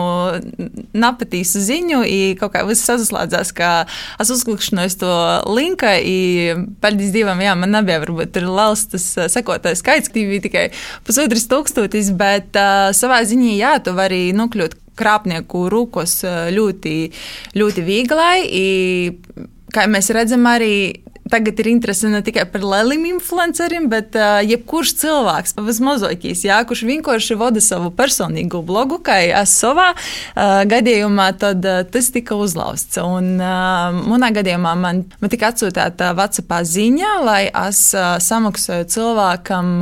[0.95, 3.73] napatīsu ziņu, un kaut kā viss saslēdzās, ka
[4.21, 5.13] es uzklikšķināju to
[5.51, 10.43] linku, un paldies Dievam, jā, man nebija varbūt tur liels tas sekotājs skaits, ka bija
[10.45, 10.65] tikai
[11.07, 16.19] pusotras tūkstotis, bet uh, savā ziņā jā, tu vari nokļūt krāpnieku rūkos
[16.55, 16.97] ļoti,
[17.57, 19.41] ļoti viegli.
[19.73, 20.75] Kā mēs redzam, arī
[21.29, 26.83] tagad ir interese ne tikai par lieliem influenceriem, bet uh, jebkurš cilvēks, vismazākais, jā, kurš
[26.89, 32.99] vienkārši vada savu personīgo blogu, kā es savā uh, gadījumā, tad uh, tas tika uzlausts.
[33.01, 39.75] Un uh, manā gadījumā man, man tika atsūtīta WhatsApp ziņa, lai es uh, samaksāju cilvēkam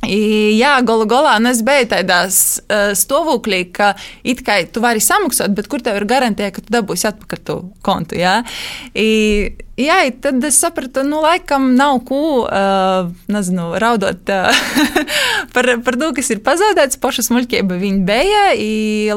[0.00, 0.58] bitkoinus.
[0.58, 5.54] Jā, galu galā nu, es biju tādā uh, stāvoklī, ka it kā tu vari samaksāt,
[5.54, 8.16] bet kur tev ir garantija, ka tu dabūsi atpakaļ to kontu?
[8.16, 8.42] Jā,
[8.94, 14.62] I, jā tad es sapratu, nu, laikam nav ko, uh, nezinu, raudot uh,
[15.54, 17.00] par, par to, kas ir pazaudēts.
[17.00, 18.42] Paša smuļķība viņa bija,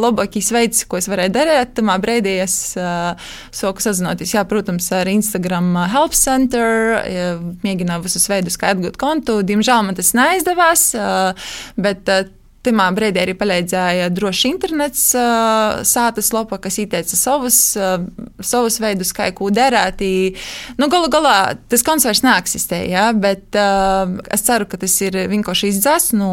[0.04, 3.16] labākais veids, ko es varēju darīt, tamā brīdī es uh,
[3.56, 7.00] soku sazinoties, jā, protams, ar Instagram Help Center,
[7.64, 9.40] mēģināju visus veidus, kā atgūt kontu.
[9.48, 11.44] Diemžēl man tas neizdevās mājās,
[11.78, 12.10] bet
[12.64, 15.02] Tajā brīdī arī palīdzēja droši internets,
[15.90, 17.58] sātas lopa, kas ieteica savus,
[18.40, 20.40] savus veidus, kā ko darīt.
[20.80, 25.18] Nu, galu galā tas konts vairs neeksistē, ja, bet uh, es ceru, ka tas ir
[25.32, 26.32] vienkārši izdzēsts no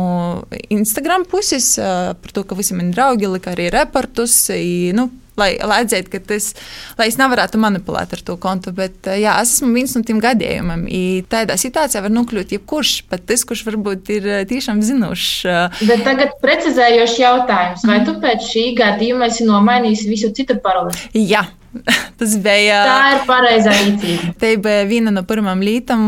[0.71, 4.37] Instagram puses, uh, par to, ka visi mani draugi lika arī reportus.
[4.55, 5.09] I, nu,
[5.41, 6.51] lai, lai atzītu, ka tas,
[6.99, 8.75] lai es nevarētu manipulēt ar to kontu.
[8.77, 10.87] Bet eh, jā, es esmu viens no tiem gadījumiem.
[11.31, 15.31] Tādā situācijā var nokļūt jebkurš, pat tas, kurš varbūt ir eh, tiešām zinošs.
[15.47, 15.81] Eh.
[15.91, 17.87] Bet tagad precizējošs jautājums.
[17.91, 20.97] Vai tu pēc šī gadījuma esi nomainījis visu citu paroli?
[21.15, 21.47] Jā.
[22.19, 22.81] Tas bija.
[22.83, 24.33] Tā ir pareizā rīcība.
[24.41, 26.03] Tā bija viena no pirmām lietām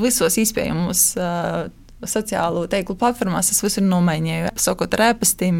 [0.00, 1.02] visos iespējamos
[2.08, 4.52] sociālo tīklu platformās es visur nomainīju.
[4.60, 5.58] Sakot ar ēpastiem,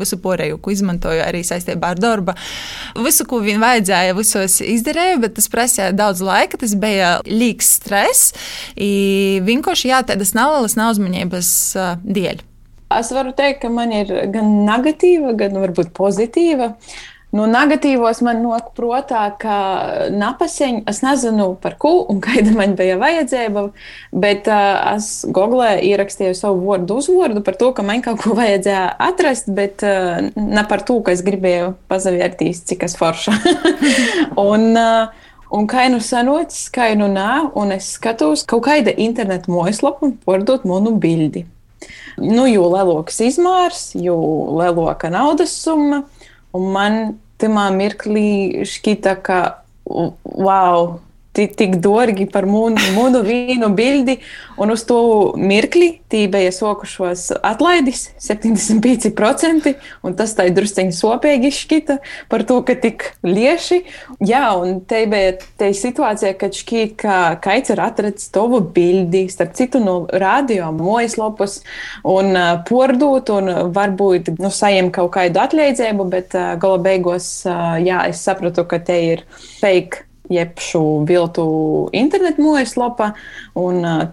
[0.00, 2.34] visu pārējo, ko izmantoju arī saistībā ar darbu.
[3.04, 8.32] Visu, ko vien vajadzēja, visos izdarīju, bet tas prasīja daudz laika, tas bija līgs stress.
[8.78, 11.52] Vienkārši jā, tādas nelielas neuzmanības
[12.04, 12.44] dēļ.
[12.96, 16.72] Es varu teikt, ka man ir gan negatīva, gan varbūt pozitīva.
[16.72, 19.58] Uh, nu, negatīvos man nāk prātā, ka
[20.14, 23.68] napaseņi, es nezinu par ko un kāda man bija vajadzība,
[24.12, 28.90] bet uh, es googlē ierakstīju savu vārdu uzvārdu par to, ka man kaut ko vajadzēja
[29.10, 33.38] atrast, bet uh, ne par to, ka es gribēju pazavērtīs, cik es forša.
[34.50, 39.48] un, uh, Un kā nu sanocis, kā nu nē, un es skatos kaut kāda interneta
[39.48, 41.46] mājaslapa, pārdot manu bildi.
[42.18, 44.18] Nu, jo lielāks izmērs, jo
[44.58, 46.02] lielāka naudas summa,
[46.56, 46.98] Un man
[47.38, 49.40] tajā mirklī šķita, ka
[49.88, 50.98] wow,
[51.46, 54.18] tik dārgi par mūnu vīnu bildi,
[54.58, 54.98] un uz to
[55.38, 61.98] mirkli tī bija sokušos atlaidis 75%, un tas tā drusciņi sopīgi šķita
[62.32, 63.82] par to, ka tik lieši.
[64.24, 69.54] Jā, un te bija te situācija, kad šķīt, ka kaits ir atradzis tavu bildi, starp
[69.58, 71.60] citu no radio mājaslapus,
[72.08, 77.76] un uh, pordūt, un varbūt nu, saņem kaut kādu atliedzību, bet uh, gala beigās, uh,
[77.82, 79.26] jā, es sapratu, ka te ir
[79.60, 81.46] fake jeb šo viltu
[81.96, 83.12] internetu mājaslapā.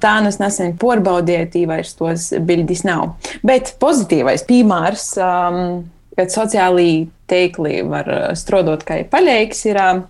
[0.02, 3.16] Tā es nesen porbaudīju, tī vairs tos bildis nav.
[3.46, 5.62] Bet pozitīvais piemērs, um,
[6.16, 6.90] kad sociālī
[7.30, 9.82] teikli var strādāt kā paļēks, ir.
[9.82, 10.04] Um,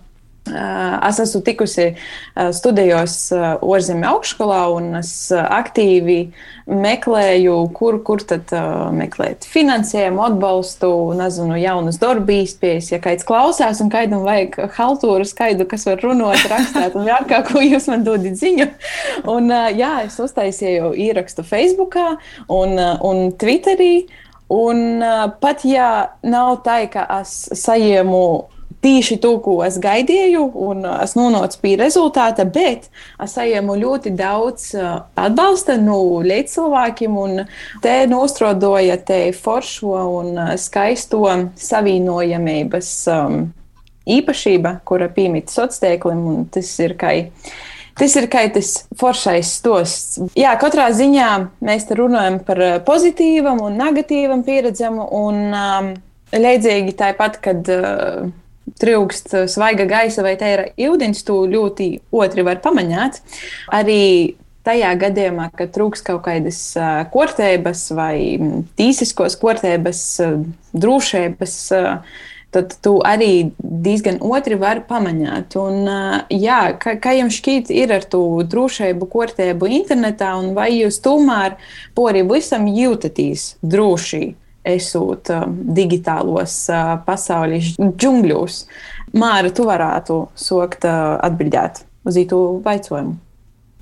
[0.46, 1.88] Es esmu tikusi
[2.54, 6.18] studijos ārzemju augšskolā, un es aktīvi
[6.66, 8.50] meklēju, kur, kur tad
[8.94, 15.66] meklēt finansējumu, atbalstu, nezinu, jaunas darbības, pieejas, ja kāds klausās, un kādam vajag haltūru skaidu,
[15.70, 18.68] kas var runāt, rakstīt, un vienkār, ko jūs man dodat ziņu.
[19.30, 24.06] Un, jā, es uztaisīju ierakstu Facebookā un, un Twitterī.
[24.52, 25.02] Un
[25.42, 28.20] pat ja nav tā, ka es saņēmu
[28.84, 32.88] tieši to, ko es gaidīju, un uh, es nonācu pie rezultāta, bet
[33.22, 37.44] es saņēmu ļoti daudz uh, atbalsta no līdzcilvēkiem, un
[37.84, 41.24] te nostrodoja te foršo un uh, skaisto
[41.60, 43.40] savienojamības um,
[44.06, 47.16] īpašība, kura piemīt sociāliem, un tas ir kā.
[47.96, 50.18] Tas ir kā tas foršais stosts.
[50.36, 51.28] Jā, katrā ziņā
[51.64, 55.88] mēs te runājam par pozitīvam un negatīvam pieredzam, un um,
[56.36, 58.26] līdzīgi tāpat, kad uh,
[58.80, 63.20] trūkst svaiga gaisa vai tēra ūdens, tu ļoti otri var pamanīt.
[63.72, 66.60] Arī tajā gadījumā, kad trūks kaut kādas
[67.12, 68.16] kortēbas vai
[68.78, 70.00] tīsiskos kortēbas,
[70.74, 71.58] drošības,
[72.56, 75.56] tad tu arī diezgan otri vari pamanīt.
[75.60, 75.86] Un,
[76.32, 81.58] jā, kā, kā jums šķiet, ir ar to drošību, kortēbu internetā, un vai jūs tomēr
[81.94, 84.24] pori visam jūtaties droši?
[84.66, 88.64] Esot um, digitālos uh, pasaules džungļos.
[89.16, 93.16] Māra, tu varētu sokt uh, atbildēt uz īstu jautājumu.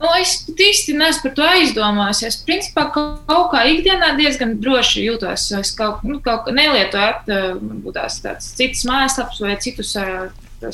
[0.04, 2.22] Nu, es pat īsti neesmu par to aizdomājis.
[2.28, 5.46] Es principā kaut kā ikdienā diezgan droši jūtos.
[5.60, 9.94] Es kaut, nu, kaut nelietoju uh, tās citas mājaslapas vai citus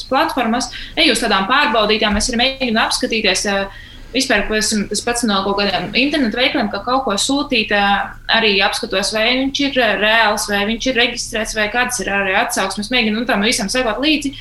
[0.09, 0.71] platformas.
[0.99, 3.47] Eju uz tādām pārbaudītām, es arī mēģinu apskatīties.
[3.53, 7.71] Uh, Vispār, esmu, es pats no kaut kādiem internetu veikaliem, ka kaut ko sūtīt,
[8.35, 12.91] arī apskatos, vai viņš ir reāls, vai viņš ir reģistrēts, vai kādas ir arī atsauksmes.
[12.91, 14.33] Mēģinu nu, tam visam sekot līdzi,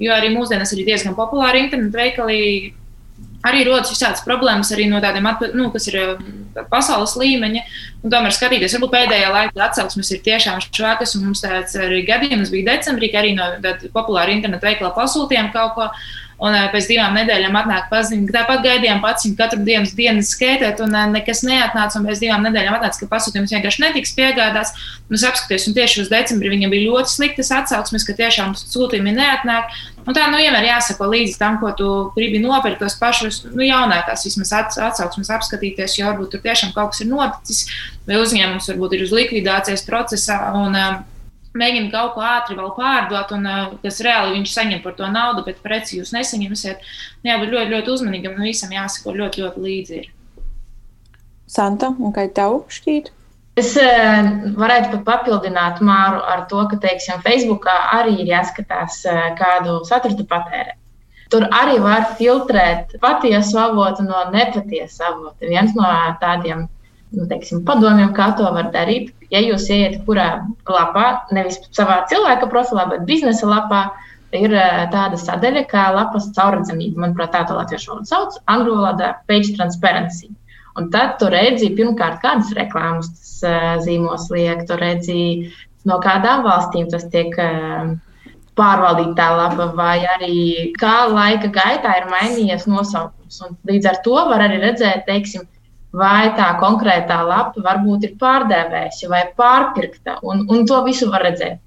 [0.00, 2.38] jo arī mūsdienās ir diezgan populāri internetu veikali.
[3.46, 5.98] Arī rodas visādas problēmas arī no tādiem, nu, kas ir
[6.72, 7.60] pasaules līmeņa.
[8.02, 11.14] Un tomēr skatīties, varbūt pēdējā laikā atsauksmes ir tiešām švākas.
[11.20, 13.46] Mums tāds arī gadījums bija decembrī, ka arī no
[13.94, 15.86] populāra internetu veikala pasūtījām kaut ko.
[16.38, 21.42] Un pēc divām nedēļām atnāk paziņa, tāpat gaidījām paciņu katru dienas dienas skaitēt, un nekas
[21.42, 21.98] neatnāca.
[21.98, 24.70] Un pēc divām nedēļām atnāca, ka pasūtījums vienkārši netiks piegādāts.
[25.10, 29.16] Un es apskatījos, un tieši uz decembrī viņam bija ļoti sliktas atsauksmes, ka tiešām sūtījumi
[29.18, 29.74] neatnāk.
[30.06, 34.22] Un tā nu vienmēr jāsako līdzi tam, ko tu gribi nopirkt, tos pašus nu, jaunākās
[34.30, 37.66] vismaz atsauksmes apskatīties, jo varbūt tur tiešām kaut kas ir noticis,
[38.06, 40.38] vai uzņēmums varbūt ir uz likvidācijas procesā.
[40.54, 41.06] Un, um,
[41.56, 45.44] mēģina kaut ko ātri vēl pārdot, un uh, kas reāli viņš saņem par to naudu,
[45.46, 46.82] bet preci jūs nesaņemsiet.
[47.22, 50.00] Nu, jābūt ļoti, ļoti uzmanīgam un visam jāsako ļoti, ļoti līdzi.
[50.02, 50.10] Ir.
[51.48, 53.12] Santa, un kā tev šķiet?
[53.58, 59.30] Es uh, varētu pat papildināt Māru ar to, ka, teiksim, Facebookā arī ir jāskatās, uh,
[59.38, 60.76] kādu saturu patērē.
[61.28, 65.44] Tur arī var filtrēt patiesu avotu no nepatiesa avota.
[65.44, 65.88] Viens no
[66.22, 66.68] tādiem
[67.12, 70.28] nu, teiksim, padomiem, kā to var darīt, ja jūs ieiet kurā
[70.68, 73.82] lapā, nevis savā cilvēka profilā, bet biznesa lapā,
[74.36, 77.04] ir eh, tāda sadaļa, kā lapas caurredzamība.
[77.04, 80.30] Manuprāt, tā to latviešu valodā sauc, angļu valodā page transparency.
[80.78, 85.22] Un tad tu redzi, pirmkārt, kādas reklāmas tas uh, zīmos liek, tu redzi,
[85.88, 87.96] no kādām valstīm tas tiek uh,
[88.58, 90.36] pārvaldīta tā lapa, vai arī
[90.78, 93.40] kā laika gaitā ir mainījies nosaukums.
[93.42, 95.48] Un līdz ar to var arī redzēt, teiksim,
[95.96, 101.60] vai tā konkrētā lapa varbūt ir pārdevējusi vai pārpirkta, un, un to visu var redzēt.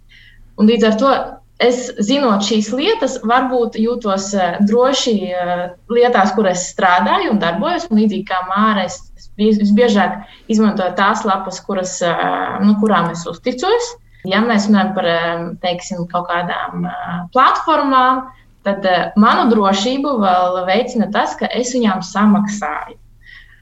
[0.59, 1.13] Un līdz ar to
[1.61, 7.87] es, zinot šīs lietas, varbūt jūtos uh, droši uh, lietās, kur es strādāju un darbojos.
[7.89, 8.99] Un līdzīgi kā Māra, es,
[9.39, 13.95] visbiežāk izmantoju tās lapas, kuras, uh, nu, kurām es uzticos.
[14.29, 15.07] Ja mēs runājam par
[15.63, 16.83] teiksim, kaut kādām
[17.33, 18.27] platformām,
[18.61, 18.85] tad
[19.17, 23.00] manu drošību vēl veicina tas, ka es viņām samaksāju.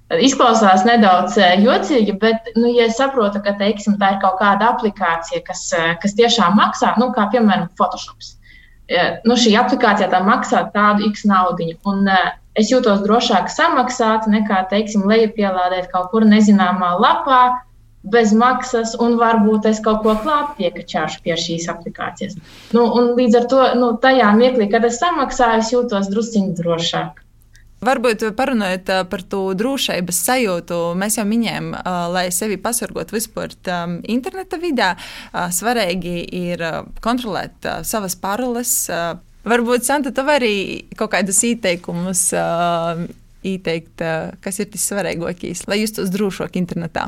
[0.10, 5.43] Izklausās nedaudz eh, jocīgi, bet, nu, ja saprotu, ka teiksim, tā ir kaut kāda aplikācija,
[5.45, 8.17] kas, eh, kas tiešām maksā, nu, kā piemēram Photoshop.
[9.22, 11.67] Nu, šī aplikācija tā maksā tādu x naudu.
[11.86, 17.60] Un, eh, es jūtos drošāk samaksāt, nekā, teiksim, lejupielādēt kaut kur nezināmā lapā
[18.02, 22.39] bez maksas, un varbūt es kaut ko klātu piekačāšu pie šīs aplikācijas.
[22.74, 27.22] Nu, līdz ar to nu, tajā mirklī, kad es samaksāju, es jūtos drusciņi drošāk.
[27.80, 31.70] Varbūt parunājot par to drošības sajūtu, mēs jau minējām,
[32.12, 33.56] lai sevi pasargātu vispār
[34.04, 34.89] interneta vidē,
[35.56, 36.63] svarīgi ir
[37.00, 38.74] kontrolēt savas paroles.
[39.48, 40.52] Varbūt, Santa, tu vari
[41.00, 42.34] kaut kādus ieteikumus
[43.48, 44.04] ieteikt,
[44.44, 47.08] kas ir tas svarīgākais, lai justos drošāk internetā.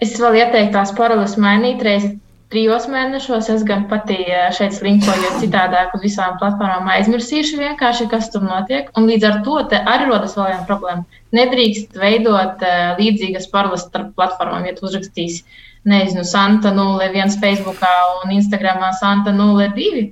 [0.00, 2.14] Es vēl ieteiktu tās paroles mainīt reizi
[2.52, 3.50] trijos mēnešos.
[3.52, 4.18] Es gan pati
[4.56, 8.90] šeit slinkoju, jo citādāk uz visām platformām aizmirsīšu vienkārši, kas tur notiek.
[8.98, 11.22] Un līdz ar to arī rodas vēl viena problēma.
[11.36, 15.44] Nedrīkst veidot uh, līdzīgas paroles starp platformām, ja tu uzrakstīsi.
[15.86, 17.78] Nezinu, Santa 01 Facebook
[18.24, 20.08] un Instagramā Santa 02.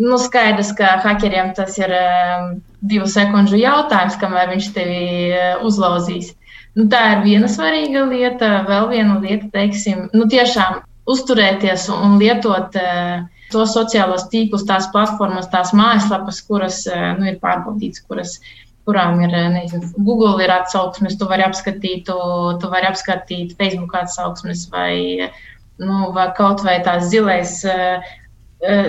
[0.00, 5.02] Nu, skaidrs, ka hakeriem tas ir um, divu sekundžu jautājums, kamēr viņš tevi
[5.36, 6.32] uh, uzlauzīs.
[6.78, 8.50] Nu, tā ir viena svarīga lieta.
[8.68, 15.48] Vēl viena lieta, teiksim, nu, tiešām uzturēties un lietot eh, tos sociālos tīklus, tās platformas,
[15.52, 18.36] tās mājaslapas, kuras eh, nu, ir pārbaudītas, kuras,
[18.88, 22.18] kurām ir eh, nezinu, Google ir atsauksmes, tu vari apskatīt, tu,
[22.60, 25.28] tu vari apskatīt Facebook atsauksmes vai,
[25.80, 27.60] nu, vai kaut vai tās zilais.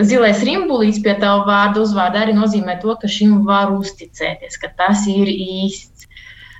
[0.09, 5.03] Zilais rimbulīts pie tava vārda uzvārda arī nozīmē to, ka šim var uzticēties, ka tas
[5.11, 6.08] ir īsts.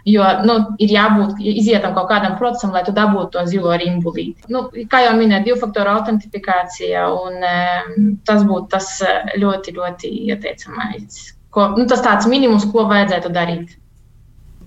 [0.07, 4.47] Jo nu, ir jābūt izietam kaut kādam procesam, lai tu dabūtu to zilo rimbulīti.
[4.53, 10.13] Nu, kā jau minēju, divu faktoru autentifikācija, un um, tas būtu tas eh, ļoti, ļoti
[10.31, 11.19] ieteicamais.
[11.53, 13.75] Ko, nu, tas tāds minimums, ko vajadzētu darīt.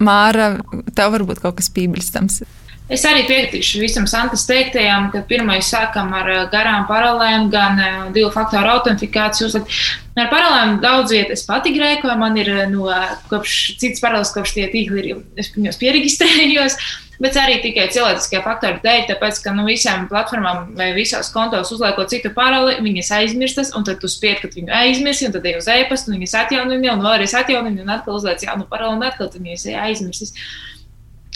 [0.03, 0.57] Māra,
[0.97, 2.43] tev varbūt kaut kas piebilstams.
[2.91, 8.01] Es arī piekritīšu visam Santas teiktajam, ka pirmais sākam ar eh, garām paralēlēm, gan eh,
[8.17, 9.77] divu faktoru autentifikāciju uzlikt.
[10.19, 12.91] Ar paralēlēm daudz vietas es pati grēkoju, man ir eh, no
[13.31, 16.77] kopš cits paralēls, kopš tie tīkli ir, es viņos pieregistrējos.
[17.23, 22.11] Bet arī tikai cilvēciskie faktori dēļ, tāpēc, ka nu, visām platformām vai visās kontos uzliekot
[22.11, 25.69] citu paralēli, viņas aizmirstas, un tad tu spied, ka viņu aizmirsi, un tad ej uz
[25.71, 30.35] e-pastu, viņas atjaunini, un vēlreiz atjaunini, un atkal uzliec jaunu paralēli, un atkal viņas aizmirstas.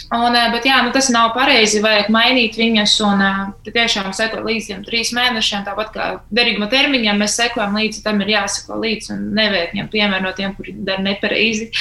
[0.07, 1.81] Un, eh, bet, jā, nu, tas nav pareizi.
[1.83, 5.65] Vajag mainīt viņas un eh, tiešām sekot līdz tiem trīs mēnešiem.
[5.67, 10.29] Tāpat kā derīguma termiņam, mēs sekojam līdzi, tam ir jāseko līdzi un nevērtēt viņiem piemēram
[10.29, 11.71] no tiem, kuri dara nepareizi.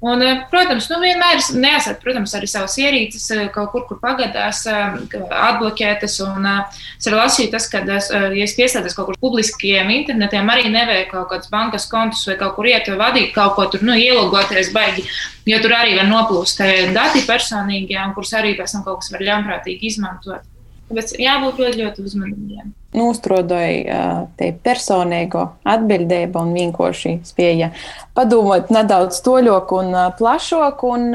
[0.00, 4.60] Un, eh, protams, nu, vienmēr nesat, protams, arī savas ierīces eh, kaut kur, kur pagadās,
[4.70, 5.00] eh,
[5.34, 6.14] atbloķētas.
[6.22, 11.10] Un es arī lasīju, tas, ka, ja es pieslēdzos kaut kur publiskiem internetiem, arī nevajag
[11.10, 14.70] kaut kādas bankas kontus vai kaut kur iet vai vadīt kaut ko tur, nu, ielogoties
[14.76, 15.02] baigi,
[15.50, 16.62] jo tur arī var noplūst
[16.94, 20.46] dati personīgie, kurus arī pēc tam kaut kas var ļaunprātīgi izmantot.
[20.92, 22.70] Tāpēc jābūt ļoti, ļoti uzmanīgiem.
[22.96, 24.04] Nostrodoja
[24.38, 27.72] te personīgo atbildību un vienkārši spēja
[28.16, 30.86] padomāt nedaudz toļāk un plašāk.
[30.88, 31.10] Un,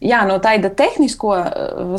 [0.00, 1.34] Jā, no tāda tehnisko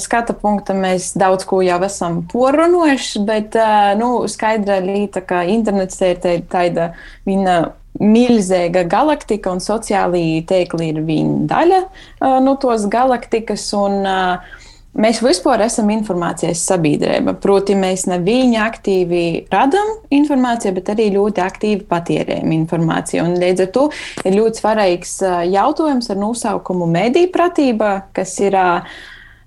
[0.02, 3.58] skata punkta mēs daudz ko jau esam porunājuši, bet
[4.00, 6.18] nu, skaidra lieta, ka internets ir
[6.50, 6.88] tāda
[7.30, 7.60] viņa
[8.02, 11.80] milzīga galaktika un sociālajie tīkli ir viņa daļa
[12.24, 13.68] no nu, tos galaktikas.
[13.78, 14.58] Un, uh,
[14.92, 17.38] Mēs vispār esam informācijas sabiedrība.
[17.40, 23.24] Proti, mēs nevienu aktīvi radām informāciju, bet arī ļoti aktīvi patērējam informāciju.
[23.24, 23.86] Un līdz ar to
[24.26, 25.16] ir ļoti svarīgs
[25.48, 28.60] jautājums ar nosaukumu mediju pratība, kas ir.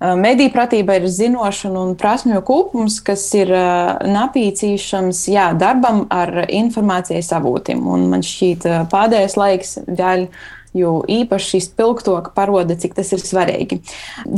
[0.05, 7.87] Mediju pratība ir zinošana un prasmju kopums, kas ir napīcīšams jā, darbam ar informācijas avotiem.
[7.89, 10.27] Un man šķiet, pēdējais laiks vēl
[10.75, 13.81] jo īpaši spilgtok paroda, cik tas ir svarīgi.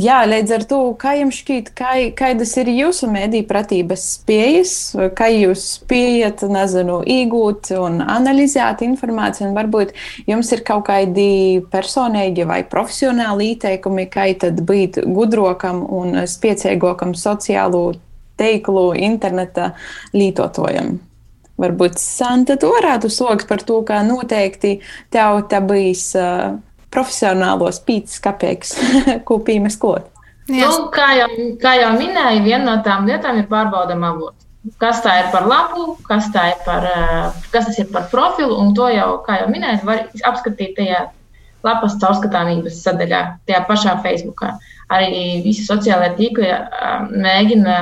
[0.01, 4.73] Jā, līdz ar to, kā jums šķiet, kā, kādas ir jūsu mediju pratības spējas,
[5.17, 9.95] kā jūs spējat, nezinu, iegūt un analizēt informāciju, un varbūt
[10.29, 11.29] jums ir kaut kādi
[11.73, 17.89] personīgi vai profesionāli ieteikumi, kā tad būt gudrokam un spēcīgākam sociālo
[18.37, 19.71] teiklu interneta
[20.13, 20.97] lietotājam.
[21.57, 24.77] Varbūt Santa, tu varētu sokt par to, kā noteikti
[25.13, 26.59] tev tā bijis uh,
[26.93, 28.75] profesionālos pīcis kapeiks,
[29.27, 30.11] ko pīmes klot.
[30.47, 31.27] Nu, kā, jau,
[31.59, 34.37] kā jau minēju, viena no tām lietām ir pārbaudama avota.
[34.79, 36.87] Kas tā ir par lapu, kas, ir par,
[37.51, 41.05] kas tas ir par profilu, un to jau, kā jau minēju, var apskatīt tajā
[41.67, 44.53] lapas caurskatāmības sadaļā, tajā pašā Facebookā.
[44.93, 46.51] Arī visi sociālai tīkli
[47.11, 47.77] mēģina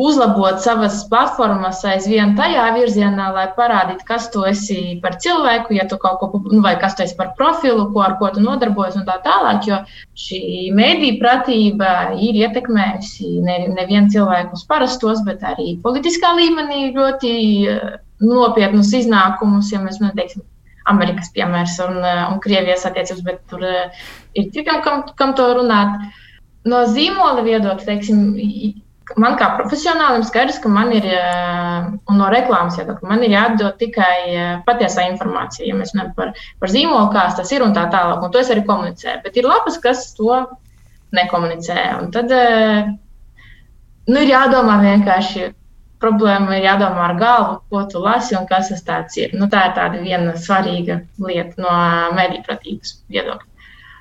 [0.00, 5.98] uzlabot savas platformas aizvien tajā virzienā, lai parādītu, kas tu esi par cilvēku, ja tu
[6.00, 9.06] kaut ko, nu, vai kas tu esi par profilu, ko, ar ko tu nodarbojies un
[9.08, 9.68] tā tālāk.
[9.68, 9.80] Jo
[10.24, 17.34] šī mēdīņa pratība ir ietekmējusi nevienu ne cilvēku parastos, bet arī politiskā līmenī ļoti
[17.68, 20.46] eh, nopietnus iznākumus, ja mēs neteiksim.
[20.90, 26.08] Amerikas piemērs un, un Krievijas attiecības, bet tur ir citiem, kam, kam to runāt.
[26.66, 28.22] No zīmola viedokļa, teiksim,
[29.18, 34.62] man kā profesionālim skaidrs, ka man ir, un no reklāmas viedokļa, man ir jādod tikai
[34.66, 35.66] patiesā informācija.
[35.68, 36.32] Ja mēs runājam par,
[36.62, 39.22] par zīmolu, kāds tas ir un tā tālāk, un to es arī komunicēju.
[39.24, 40.42] Bet ir lapas, kas to
[41.16, 41.78] nekomunicē.
[42.00, 45.54] Un tad nu, ir jādomā vienkārši.
[46.00, 49.34] Problēma ir jādomā ar galvu, ko tu lasi un kas tas ir.
[49.36, 51.74] Nu, tā ir viena svarīga lieta no
[52.16, 53.49] mediju pratības viedokļa.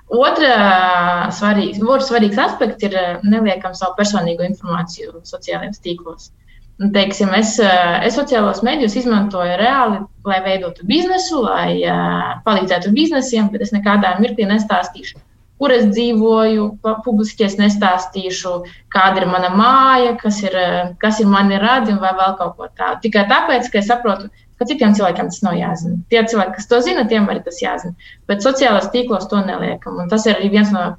[0.10, 6.32] Otra svarīgs, svarīgs aspekts ir neliekam savu personīgo informāciju sociālajos tīklos.
[6.80, 13.50] Nu, teiksim, es, es sociālos mēdījus izmantoju reāli, lai veidotu biznesu, lai uh, palīdzētu biznesiem,
[13.54, 15.20] bet es nekādā mirklī nestāstīšu,
[15.60, 16.70] kur es dzīvoju,
[17.04, 18.54] publiski es nestāstīšu,
[18.96, 20.56] kāda ir mana māja, kas ir,
[21.04, 23.04] kas ir mani radi vai vēl kaut ko tādu.
[23.04, 26.00] Tikai tāpēc, ka es saprotu, ka citiem cilvēkiem tas nav jāzina.
[26.12, 27.96] Tie cilvēki, kas to zina, tiem arī tas jāzina.
[28.30, 30.02] Bet sociālajos tīklos to neliekam.
[30.04, 30.92] Un tas ir arī viens no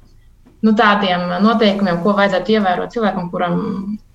[0.61, 3.59] nu, tādiem noteikumiem, ko vajadzētu ievērot cilvēkam, kuram,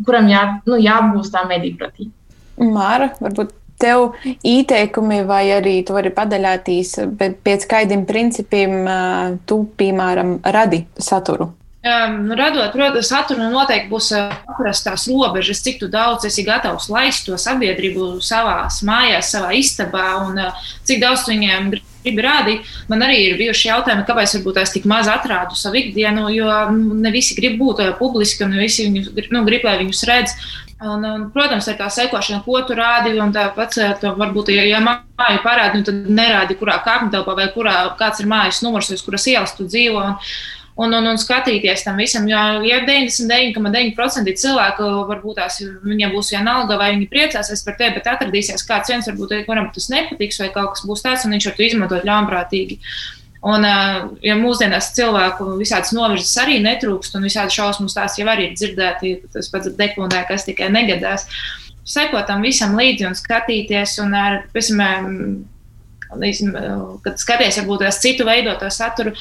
[0.06, 2.12] kuram jā, nu, jābūt tā medīpratība.
[2.62, 8.88] Māra, varbūt tev ieteikumi, vai arī tu vari padaļāties, bet pēc kādiem principiem
[9.48, 11.50] tu, piemēram, radi saturu?
[11.86, 17.36] Um, radot, protams, saturu noteikti būs atrast tās robežas, cik daudz esi gatavs laist to
[17.38, 21.68] sabiedrību savā mājās, savā istabā un uh, cik daudz viņiem
[22.06, 22.72] gribi rādīt.
[22.90, 27.14] Man arī ir bijuši jautājumi, kāpēc varbūt es tik maz atrādu savu ikdienu, jo ne
[27.14, 30.34] visi grib būt publiski un ne visi viņus, nu, grib, lai viņus redz.
[30.82, 33.78] Un, un, protams, ir tā sekošana, ko tu rādi, tāpat,
[34.18, 38.28] varbūt, ja, ja māju parādi, nu, tad nerādi, kurā kāpņu telpā vai kurā, kāds ir
[38.28, 40.02] mājas numurs, uz kuras ielas tu dzīvo.
[40.02, 40.18] Un,
[40.76, 42.26] un, un, un skatīties tam visam.
[42.28, 48.10] Jo, ja 99,9% cilvēku varbūt tās viņiem būs vienalga, vai viņi priecāsies par tevi, bet
[48.12, 51.56] atradīsies kāds viens, varbūt kuram tas nepatiks, vai kaut kas būs tāds, un viņš var
[51.56, 52.80] to izmantot ļaunprātīgi.
[53.46, 53.62] Un,
[54.24, 59.12] ja mūsdienās cilvēku visādas novirzes arī netrūkst, un visādi šausmu stāsti jau arī ir dzirdēti,
[59.36, 61.28] tas pats dekundē, kas tikai negadās,
[61.86, 65.12] sekot tam visam līdzi un skatīties, un ar, piemēram,
[67.04, 69.14] kad skaties varbūt tās citu veidoto saturu,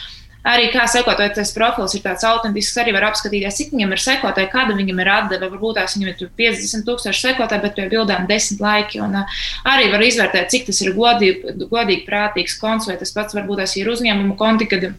[0.45, 4.51] arī kā sekotāji, tas profils ir tāds autentisks, arī var apskatīties, cik viņam ir sekotāji,
[4.53, 5.49] kāda viņam ir atdeve.
[5.55, 9.01] Varbūt tās viņam ir 50 tūkstoši sekotāji, bet pie bildēm 10 laiki.
[9.05, 9.39] Un, uh,
[9.73, 13.75] arī var izvērtēt, cik tas ir godīgi, godīgi prātīgs konts, vai tas pats varbūt tās
[13.79, 14.89] ir uzņēmuma konti, kad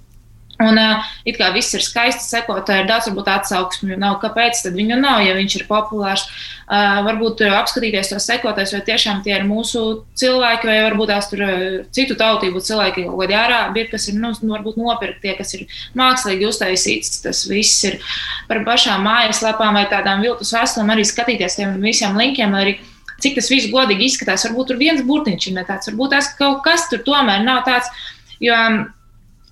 [0.63, 4.15] Un uh, it kā viss ir skaisti, sekotāji ir daudz, varbūt atsauksmju nav.
[4.23, 6.25] Kāpēc tad viņu nav, ja viņš ir populārs?
[6.67, 9.83] Uh, varbūt uh, apskatīties tos sekotājus, vai tiešām tie ir mūsu
[10.17, 11.61] cilvēki, vai varbūt tās tur uh,
[11.95, 16.49] citu tautību cilvēki, kaut kādi ārābi ir, kas ir, nu, varbūt nopirktie, kas ir mākslīgi
[16.49, 17.21] uztaisīts.
[17.27, 18.01] Tas viss ir
[18.49, 22.57] par pašām mājaslapām vai tādām viltus vēstulēm arī skatīties tiem visiem linkiem.
[22.57, 22.79] Arī,
[23.17, 26.59] Cik tas viss godīgi izskatās, varbūt tur viens burtiņš ir ne tāds, varbūt tas kaut
[26.67, 27.89] kas tur tomēr nav tāds.
[28.45, 28.53] Jo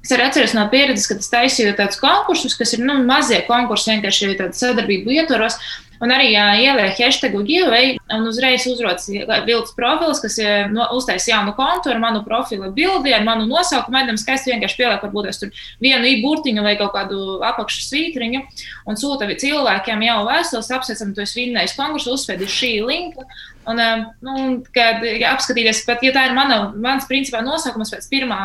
[0.05, 3.95] Es arī atceros no pieredzes, kad es taisīju tādus konkursus, kas ir nu, mazie konkursi,
[3.95, 5.57] vienkārši tādu sadarbību ietvaros.
[6.03, 9.07] Un arī ielieku hashtag giveaway, un uzreiz uzrodas
[9.47, 10.37] bildes profils, kas
[10.75, 13.95] no, uztaisa jaunu kontu ar manu profilu bildi, ar manu nosaukumu.
[13.95, 18.43] Mēģinām skaisti vienkārši pielikt, varbūt es tur vienu īburtiņu vai kaut kādu apakšu svītriņu,
[18.91, 23.25] un sūta cilvēkiem jau vēstules, apsveicam, tu esi vinnējis konkursu, uzspēdi šī linka.
[23.71, 23.81] Un,
[24.21, 24.35] nu,
[24.75, 28.43] kad ja apskatīties, pat ja tā ir mana, mans principā nosaukums pēc pirmā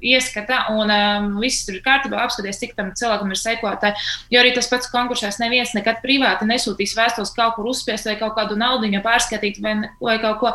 [0.00, 4.10] ieskata, un um, viss tur ir kārtībā, apskaties, cik tam cilvēkam ir sekotāji.
[4.32, 8.36] Jo arī tas pats konkursēs neviens nekad privāti nesūtīs vēstules kaut kur uzspiest vai kaut
[8.38, 10.54] kādu naudu pārskatīt vai, vai kaut ko.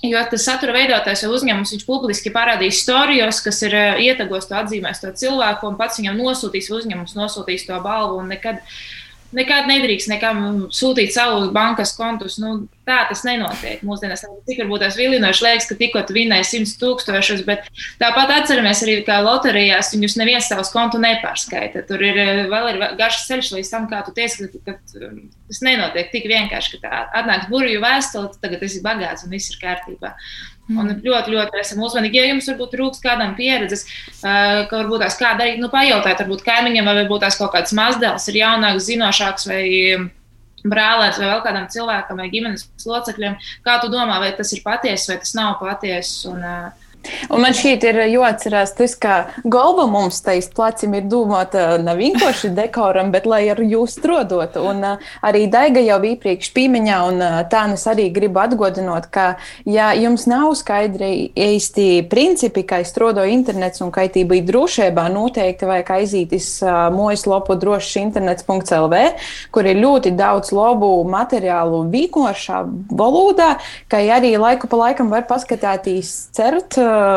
[0.00, 4.56] Jo tas satura veidotājs vai uzņēmums viņš publiski parādīs storijos, kas ir uh, ietagos to
[4.56, 8.22] atzīmēs to cilvēku, un pats viņam nosūtīs, uzņēmums nosūtīs to balvu.
[8.30, 8.99] Nekad, uh,
[9.36, 10.42] nekad nedrīkst nekam
[10.74, 12.38] sūtīt savu bankas kontus.
[12.42, 13.84] Nu, tā tas nenotiek.
[13.86, 17.68] Mūsdienās cik varbūt tas vilinoši liekas, ka tikko tu vinnēji 100 tūkstošus, bet
[18.02, 21.84] tāpat atceramies arī, ka loterijās viņus neviens savus kontu nepārskaita.
[21.88, 22.20] Tur ir
[22.50, 25.20] vēl ir garš ceļš līdz tam, kā tu tiesi, ka um,
[25.50, 29.60] tas nenotiek tik vienkārši, ka tā atnāks burbuļu vēstule, tagad esi bagāts un viss ir
[29.62, 30.14] kārtībā.
[30.70, 31.00] Un mm.
[31.02, 32.20] ļoti, ļoti esam uzmanīgi.
[32.20, 33.86] Ja jums varbūt trūks kādam pieredzes,
[34.22, 37.74] uh, ka varbūt tās kā darīt, nu, pajautāt, varbūt kaimiņam, vai varbūt tās kaut kāds
[37.76, 39.64] mazdēls ir jaunāks, zinošāks vai
[40.60, 43.38] brālēns vai vēl kādam cilvēkam vai ģimenes locekļiem.
[43.66, 46.28] Kā tu domā, vai tas ir patiesi vai tas nav patiesi?
[46.30, 46.89] Un, uh,
[47.30, 49.14] Un man šķiet, ir jāatcerās tas, ka
[49.48, 54.58] galva mums tais plecim ir domāta ne vienkārši dekoram, bet lai ar jūs strodot.
[54.60, 59.26] Un uh, arī Daiga jau iepriekš pīmeņā, un uh, tā es arī gribu atgodinot, ka,
[59.68, 65.94] ja jums nav skaidri īsti principi, kā strodo internets un kaitība ir drošībā, noteikti vajag
[66.00, 69.02] aizītis uh, mojas lopu drošs internets.lv,
[69.54, 72.60] kur ir ļoti daudz labu materiālu vīkošā
[72.92, 73.54] valodā,
[73.90, 76.76] kā arī laiku pa laikam var paskatīties cert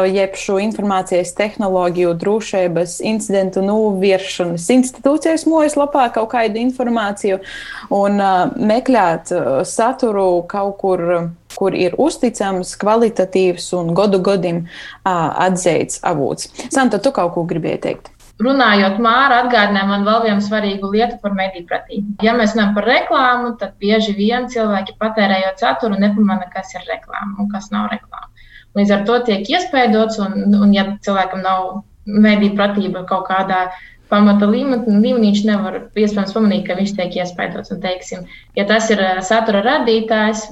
[0.09, 7.39] jeb šo informācijas tehnoloģiju drošības incidentu novēršanas institūcijas mājaslapā kaut kādu informāciju
[7.93, 8.21] un
[8.57, 9.33] meklēt
[9.69, 11.05] saturu kaut kur,
[11.57, 14.65] kur ir uzticams, kvalitatīvs un godu godim
[15.03, 16.51] atzīts avots.
[16.73, 18.13] Santa, tu kaut ko gribēji teikt?
[18.41, 22.15] Runājot, Māra atgādināja man vēl vienu svarīgu lietu par mediju pratību.
[22.25, 27.37] Ja mēs runājam par reklāmu, tad bieži vien cilvēki patērējot saturu nepamana, kas ir reklāma
[27.43, 28.32] un kas nav reklāma.
[28.77, 33.67] Līdz ar to tiek iespaidots, un, un ja cilvēkam nav mediju pratība kaut kādā
[34.11, 37.73] pamata līmenī, viņš nevar iespējams pamanīt, ka viņš tiek iespaidots.
[37.73, 38.25] Un, teiksim,
[38.57, 40.47] ja tas ir eh, satura radītājs,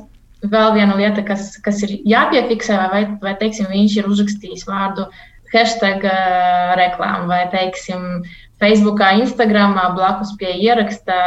[0.49, 5.05] vēl viena lieta, kas, kas ir jāpiefiksē, vai, vai teiksim, viņš ir uzrakstījis vārdu
[5.51, 8.23] hashtag uh, reklāmu vai, teiksim,
[8.61, 11.17] Facebookā, Instagramā blakus pie ieraksta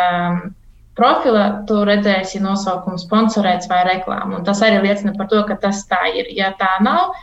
[0.98, 4.38] profila, tu redzēsi nosaukumu sponsorēts vai reklāmu.
[4.38, 6.30] Un tas arī liecina par to, ka tas tā ir.
[6.34, 7.14] Ja tā nav,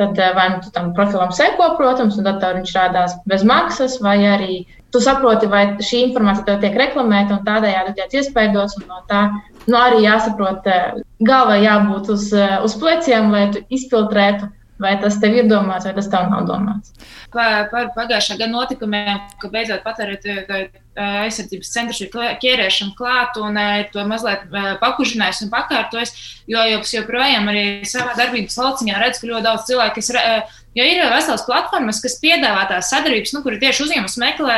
[0.00, 4.00] tad uh, vai nu tu tam profilam seko, protams, un tad viņš rādās bez maksas,
[4.04, 4.64] vai arī
[4.94, 8.76] tu saproti, vai šī informācija tev tiek reklamēta, un tādējādi tiek iespaidots.
[8.88, 9.26] No tā
[9.66, 14.52] nu, arī jāsaprot, uh, galvā jābūt uz, uz pleciem, lai tu izfiltrētu
[14.82, 16.90] Vai tas tev ir domāts, vai tas tev nav domāts?
[17.32, 22.10] Par, par pagājušā gada notikumiem, ka beidzot patērētāju aizsardzības centrs ir
[22.42, 23.58] ķērēšana klāt un
[23.94, 24.44] to mazliet
[24.82, 26.14] pakužinājis un pakārtojis.
[26.50, 31.44] Jo joprojām arī savā darbības lauciņā redz, ka ļoti daudz cilvēku, kas Jo ir vesels
[31.46, 34.56] platformas, kas piedāvā tās sadarbības, nu, kur tieši uzņēmums meklē,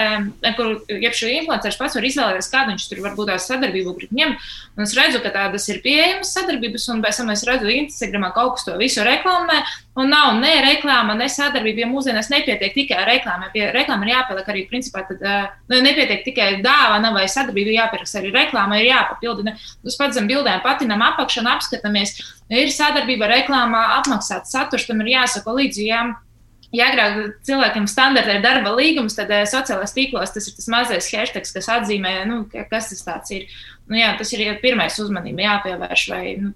[0.57, 4.47] kur jebkurš influenceris pats var izvēlēties, kādu viņš tur varbūt tās sadarbību grib ņemt.
[4.79, 8.57] Un es redzu, ka tādas ir pieejamas sadarbības, un pēc tam es redzu, Instagramā kaut
[8.57, 9.61] kas to visu reklamē.
[9.97, 11.87] Un nav ne reklāma, ne sadarbība.
[11.87, 15.23] Ja mūsdienās nepietiek tikai ar reklāmai, pie reklāmas ir jāpieliek arī, principā, tad,
[15.73, 19.55] nu, nepietiek tikai dāvana vai sadarbība, jāpieraksta arī reklāma, ir jāpapildina.
[19.87, 22.13] Uz pats zem bildēm patinam apakšā un apskatāmies.
[22.53, 25.89] Ir sadarbība ar reklāmā, apmaksāts saturs, tam ir jāsako līdzi.
[25.89, 26.05] Jā.
[26.77, 31.09] Ja agrāk cilvēkiem standarta ir darba līgums, tad uh, sociālajās tīklos tas ir tas mazais
[31.15, 33.49] hashtag, kas atzīmē, nu, kas tas ir.
[33.87, 36.07] Nu, jā, tas ir pirmais uzmanība jāpievērš.
[36.13, 36.53] Vai, Nu,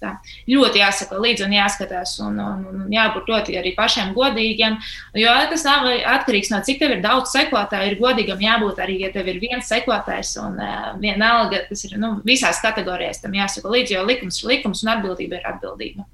[0.00, 0.16] tā,
[0.50, 4.78] ļoti jāsaka līdzi un jāskatās, un, un, un jābūt ļoti arī pašiem godīgiem.
[5.20, 7.92] Jo tas nav atkarīgs no cik tev ir daudz sekotāju.
[7.92, 12.16] Ir godīgam jābūt arī, ja tev ir viens sekotājs un uh, vienalga, tas ir nu,
[12.26, 16.06] visās kategorijās tam jāsaka līdzi, jo likums ir likums un atbildība ir atbildība.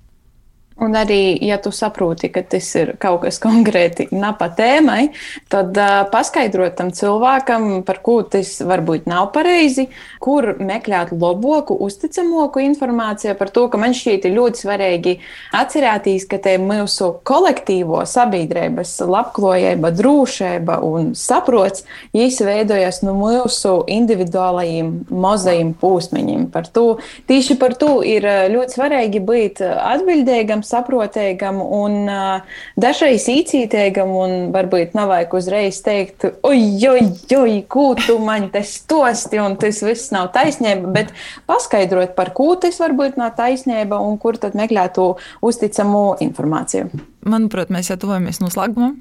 [0.83, 5.13] Un arī, ja tu saproti, ka tas ir kaut kas konkrēti napa tēmai,
[5.53, 9.87] tad uh, paskaidrot tam cilvēkam, par ko tas varbūt nav pareizi,
[10.23, 15.13] kur meklēt labāku, uzticamāku informāciju par to, ka man šķiet ļoti svarīgi
[15.55, 25.73] atcerēties, ka te mūsu kolektīvo sabiedrības labklājība, drošība un saprots izveidojas no mūsu individuālajiem mozajiem
[25.79, 26.51] pūsmeņiem.
[26.51, 26.87] Par to,
[27.31, 34.97] tieši par to ir ļoti svarīgi būt atbildīgam saprotīgam un uh, dažreiz īcītīgam, un varbūt
[34.99, 37.07] nav vajag uzreiz teikt, oi, oi,
[37.39, 41.15] oi, ko tu man te stosti, un tas viss nav taisnība, bet
[41.51, 44.99] paskaidrot, par ko tas varbūt nav taisnība un kur tad meklēt
[45.43, 47.12] uzticamu informāciju.
[47.23, 48.97] Manuprāt, mēs jau tuvojamies noslēgumam.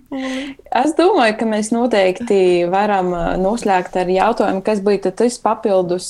[0.77, 3.09] Es domāju, ka mēs noteikti varam
[3.41, 6.09] noslēgt ar jautājumu, kas būtu tas papildus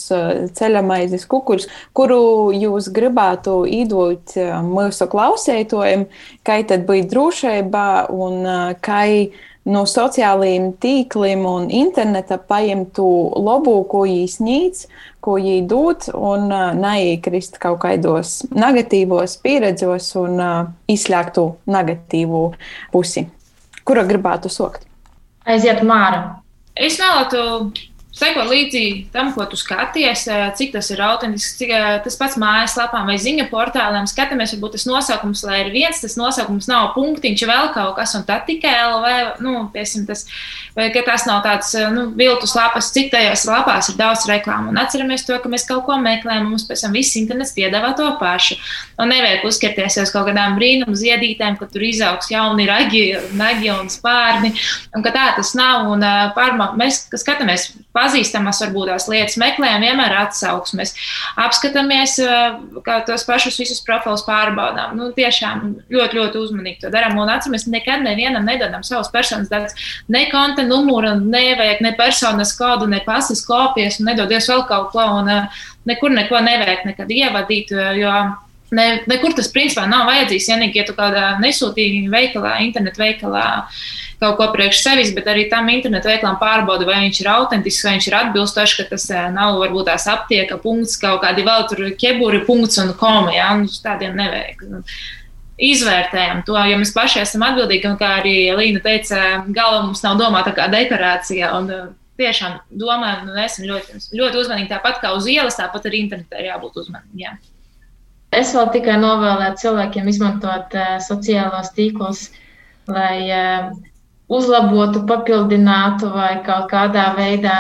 [0.60, 4.36] ceļamaizes kukuļs, kuru jūs gribētu īdot
[4.68, 6.10] mūsu klausētojiem,
[6.44, 8.44] kā tad bija drošība un
[8.84, 9.06] kā
[9.70, 13.06] no sociālajiem tīkliem un interneta paņemtu
[13.46, 14.88] labu, ko īsnīts,
[15.22, 15.38] ko
[15.70, 22.44] dod, un uh, neiekrist kaut kādos negatīvos pieredzos un uh, izslēgtu negatīvu
[22.92, 23.28] pusi.
[23.86, 24.86] Kura gribētu sokt?
[25.46, 26.42] Aiziet Māra.
[26.76, 27.42] Es vēlētu
[28.22, 31.72] Seko līdzi tam, ko tu skaties, cik tas ir autentisks, cik
[32.06, 34.06] tas pats mājaslapām vai ziņu portāliem.
[34.10, 38.26] Skatāmies, varbūt tas nosaukums, lai ir viens, tas nosaukums nav punktiņš, vēl kaut kas, un
[38.28, 40.28] tad tikai LV, nu, piesim, tas,
[40.78, 44.70] vai ka tas nav tāds, nu, viltus lapas, cik tajās lapās ir daudz reklāmu.
[44.70, 48.06] Un atceramies to, ka mēs kaut ko meklējam, mums pēc tam viss internets piedāvā to
[48.22, 48.60] pašu.
[49.02, 53.04] Un nevajag uzskatties uz kaut kādām brīnumu ziedītēm, ka tur izaugs jauni ragi,
[53.34, 54.54] nagi un spārni,
[54.94, 55.90] un ka tā tas nav.
[55.90, 56.06] Un,
[56.38, 57.72] pārma, mēs skatāmies
[58.12, 60.94] pazīstamas, varbūt tās lietas, meklējam vienmēr atsauksmes,
[61.40, 62.18] apskatāmies,
[62.86, 64.98] kā tos pašus visus profilus pārbaudām.
[65.00, 67.18] Nu, tiešām ļoti, ļoti uzmanīgi to darām.
[67.22, 69.76] Un atceramies, nekad nevienam nedodam savus personas datus,
[70.12, 75.08] ne konta numuru, nevajag ne personas kodu, ne pasas kopijas, un nedodies vēl kaut ko,
[75.22, 75.32] un
[75.90, 77.76] nekur neko nevajag nekad ievadīt.
[78.00, 78.22] Jo,
[78.72, 80.46] Ne, nekur tas principā nav vajadzīgs.
[80.48, 83.42] Vienīgi, ja tu kādā nesūtīji veikalā, internetu veikalā
[84.22, 87.96] kaut ko priekš sevis, bet arī tam internetu veiklam pārbauda, vai viņš ir autentisks, vai
[87.96, 91.88] viņš ir atbilstošs, ka tas eh, nav varbūt tās aptieka punkts, kaut kādi vēl tur
[92.04, 93.34] ķeburi punkts un koma.
[93.36, 94.68] Jā, nu, tādiem nevajag.
[95.62, 97.90] izvērtējam to, jo mēs paši esam atbildīgi.
[97.90, 101.52] Un kā arī Līna teica, galva mums nav domāta kā dekorācija.
[101.58, 101.74] Un,
[102.22, 104.70] tiešām domājam, un esam ļoti, ļoti uzmanīgi.
[104.70, 107.40] Tāpat kā uz ielas, tāpat arī internetā ir jābūt uzmanīgiem.
[108.38, 112.30] Es vēl tikai novēlētu cilvēkiem izmantot uh, sociālos tīklus,
[112.88, 113.72] lai uh,
[114.32, 117.58] uzlabotu, papildinātu vai kaut kādā veidā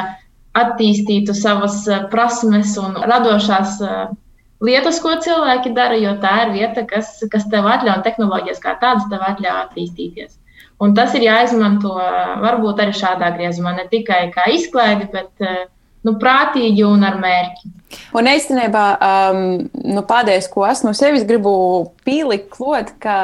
[0.57, 4.11] attīstītu savas uh, prasmes un radošās uh,
[4.63, 9.09] lietas, ko cilvēki dara, jo tā ir vieta, kas, kas tev atļauj, tehnoloģijas kā tādas
[9.11, 10.37] tev atļauj attīstīties.
[10.81, 11.93] Un tas ir jāizmanto
[12.41, 15.69] varbūt arī šādā griezumā, ne tikai kā izklaide, bet
[16.07, 17.71] nu, prātīgi un ar mērķi.
[18.17, 19.41] Un īstenībā, um,
[19.93, 21.53] nu, pēdējais, ko es no sevis gribu
[22.05, 23.15] pielikt klāt, ka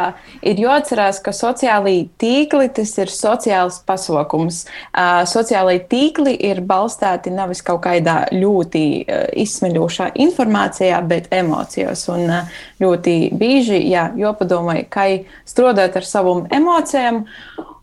[0.46, 4.64] ir jāatcerās, ka sociālai tīkli tas ir sociāls pasaukums.
[4.92, 12.08] Uh, sociālai tīkli ir balstīti nevis kaut kādā ļoti uh, izsmeļošā informācijā, bet emocijās.
[12.14, 15.08] Un uh, ļoti bieži, jā, jopadomāj, kā
[15.48, 17.26] strādāt ar savām emocijām.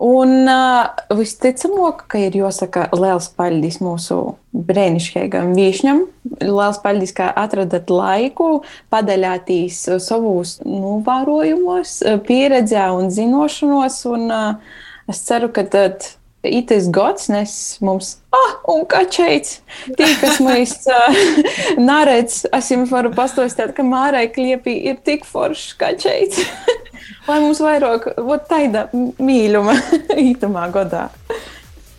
[0.05, 6.05] Un uh, visticamāk, ka ir jāsaka liels paldies mūsu brīnišķīgam viesņam.
[6.43, 11.97] Liels paldies, ka atradat laiku padaļāties savos novērojumos,
[12.29, 14.03] pieredzē un zinošanos.
[14.13, 16.07] Un, uh, es ceru, ka tad
[16.45, 17.53] itis gads nes
[17.85, 19.63] mums, ah, un kačeits.
[19.97, 21.21] Tie, kas mēs uh,
[21.91, 26.45] neredz, es jums varu pastāstīt, ka Mārai Kliepī ir tik foršs kačeits.
[27.29, 28.11] lai mums vairāk
[28.49, 29.77] tāda mīluma
[30.29, 31.09] ītumā godā.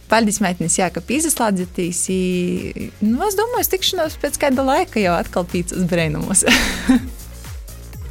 [0.05, 2.03] Paldies, meitenes, jā, ka piesaistījāties.
[3.01, 6.45] Nu, es domāju, tikšanos pēc kāda laika jau atkal pīcis brēnumos.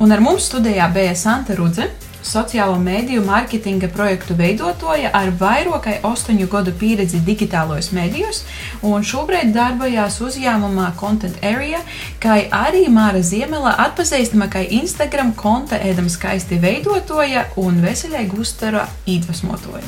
[0.02, 1.84] Un ar mums studijā bija Santa Rudze,
[2.24, 8.42] sociālo mediju mārketinga projektu veidotāja ar vairāk kā astoņu gadu pieredzi digitālajos medijos,
[8.82, 11.82] un šobrīd darbojas uzņēmumā Content Area,
[12.18, 19.86] kā arī Māra Ziemela atpazīstama kā Instagram konta ēdam skaisti veidotāja un veselīga uztara iedvesmotāja.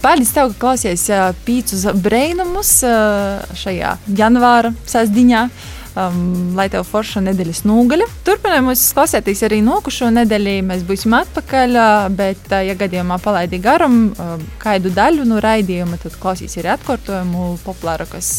[0.00, 1.08] Paldies, tev, ka klausies
[1.44, 2.78] pīcis brīnumus
[3.60, 5.48] šajā janvāra sasdiņā
[5.98, 8.06] um, lai tev forša nedēļas nogaļa.
[8.26, 10.56] Turpinām mums klausēties arī nokušo nedēļu.
[10.70, 11.76] Mēs būsim atpakaļ,
[12.16, 14.00] bet, uh, ja gadījumā palaidi garam
[14.60, 18.32] kādu daļu no raidījuma, tad klausīs arī atkārtojumu populārākos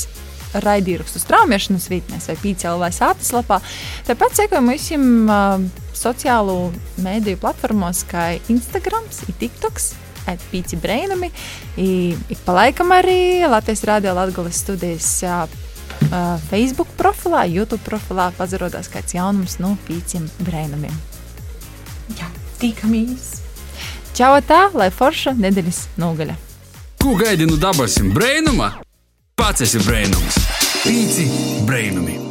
[0.60, 3.62] raidījumu straumēšanas vietnēs vai PCL vai sāpeslapā.
[4.08, 5.58] Tāpat sekojam visiem uh,
[5.96, 6.72] sociālo
[7.02, 9.08] mēdīju platformos, kā Instagram,
[9.40, 9.94] TikToks.
[10.52, 11.28] Pīci brīnumi.
[11.82, 15.50] Ik pa laikam arī Latvijas Rādio Latvijas studijas uh,
[16.50, 20.96] Facebook profilā, YouTube profilā pazarodās kāds jaunums no pīciem brēnumiem.
[22.20, 22.32] Jā,
[22.62, 23.42] tikamies!
[24.18, 26.36] Čau tā, lai forša nedēļas nogaļa!
[27.02, 28.74] Ko gaidi no dabasim brēnuma?
[29.40, 30.42] Pats esi brēnums!
[30.84, 31.30] Pīci
[31.66, 32.31] brēnumi!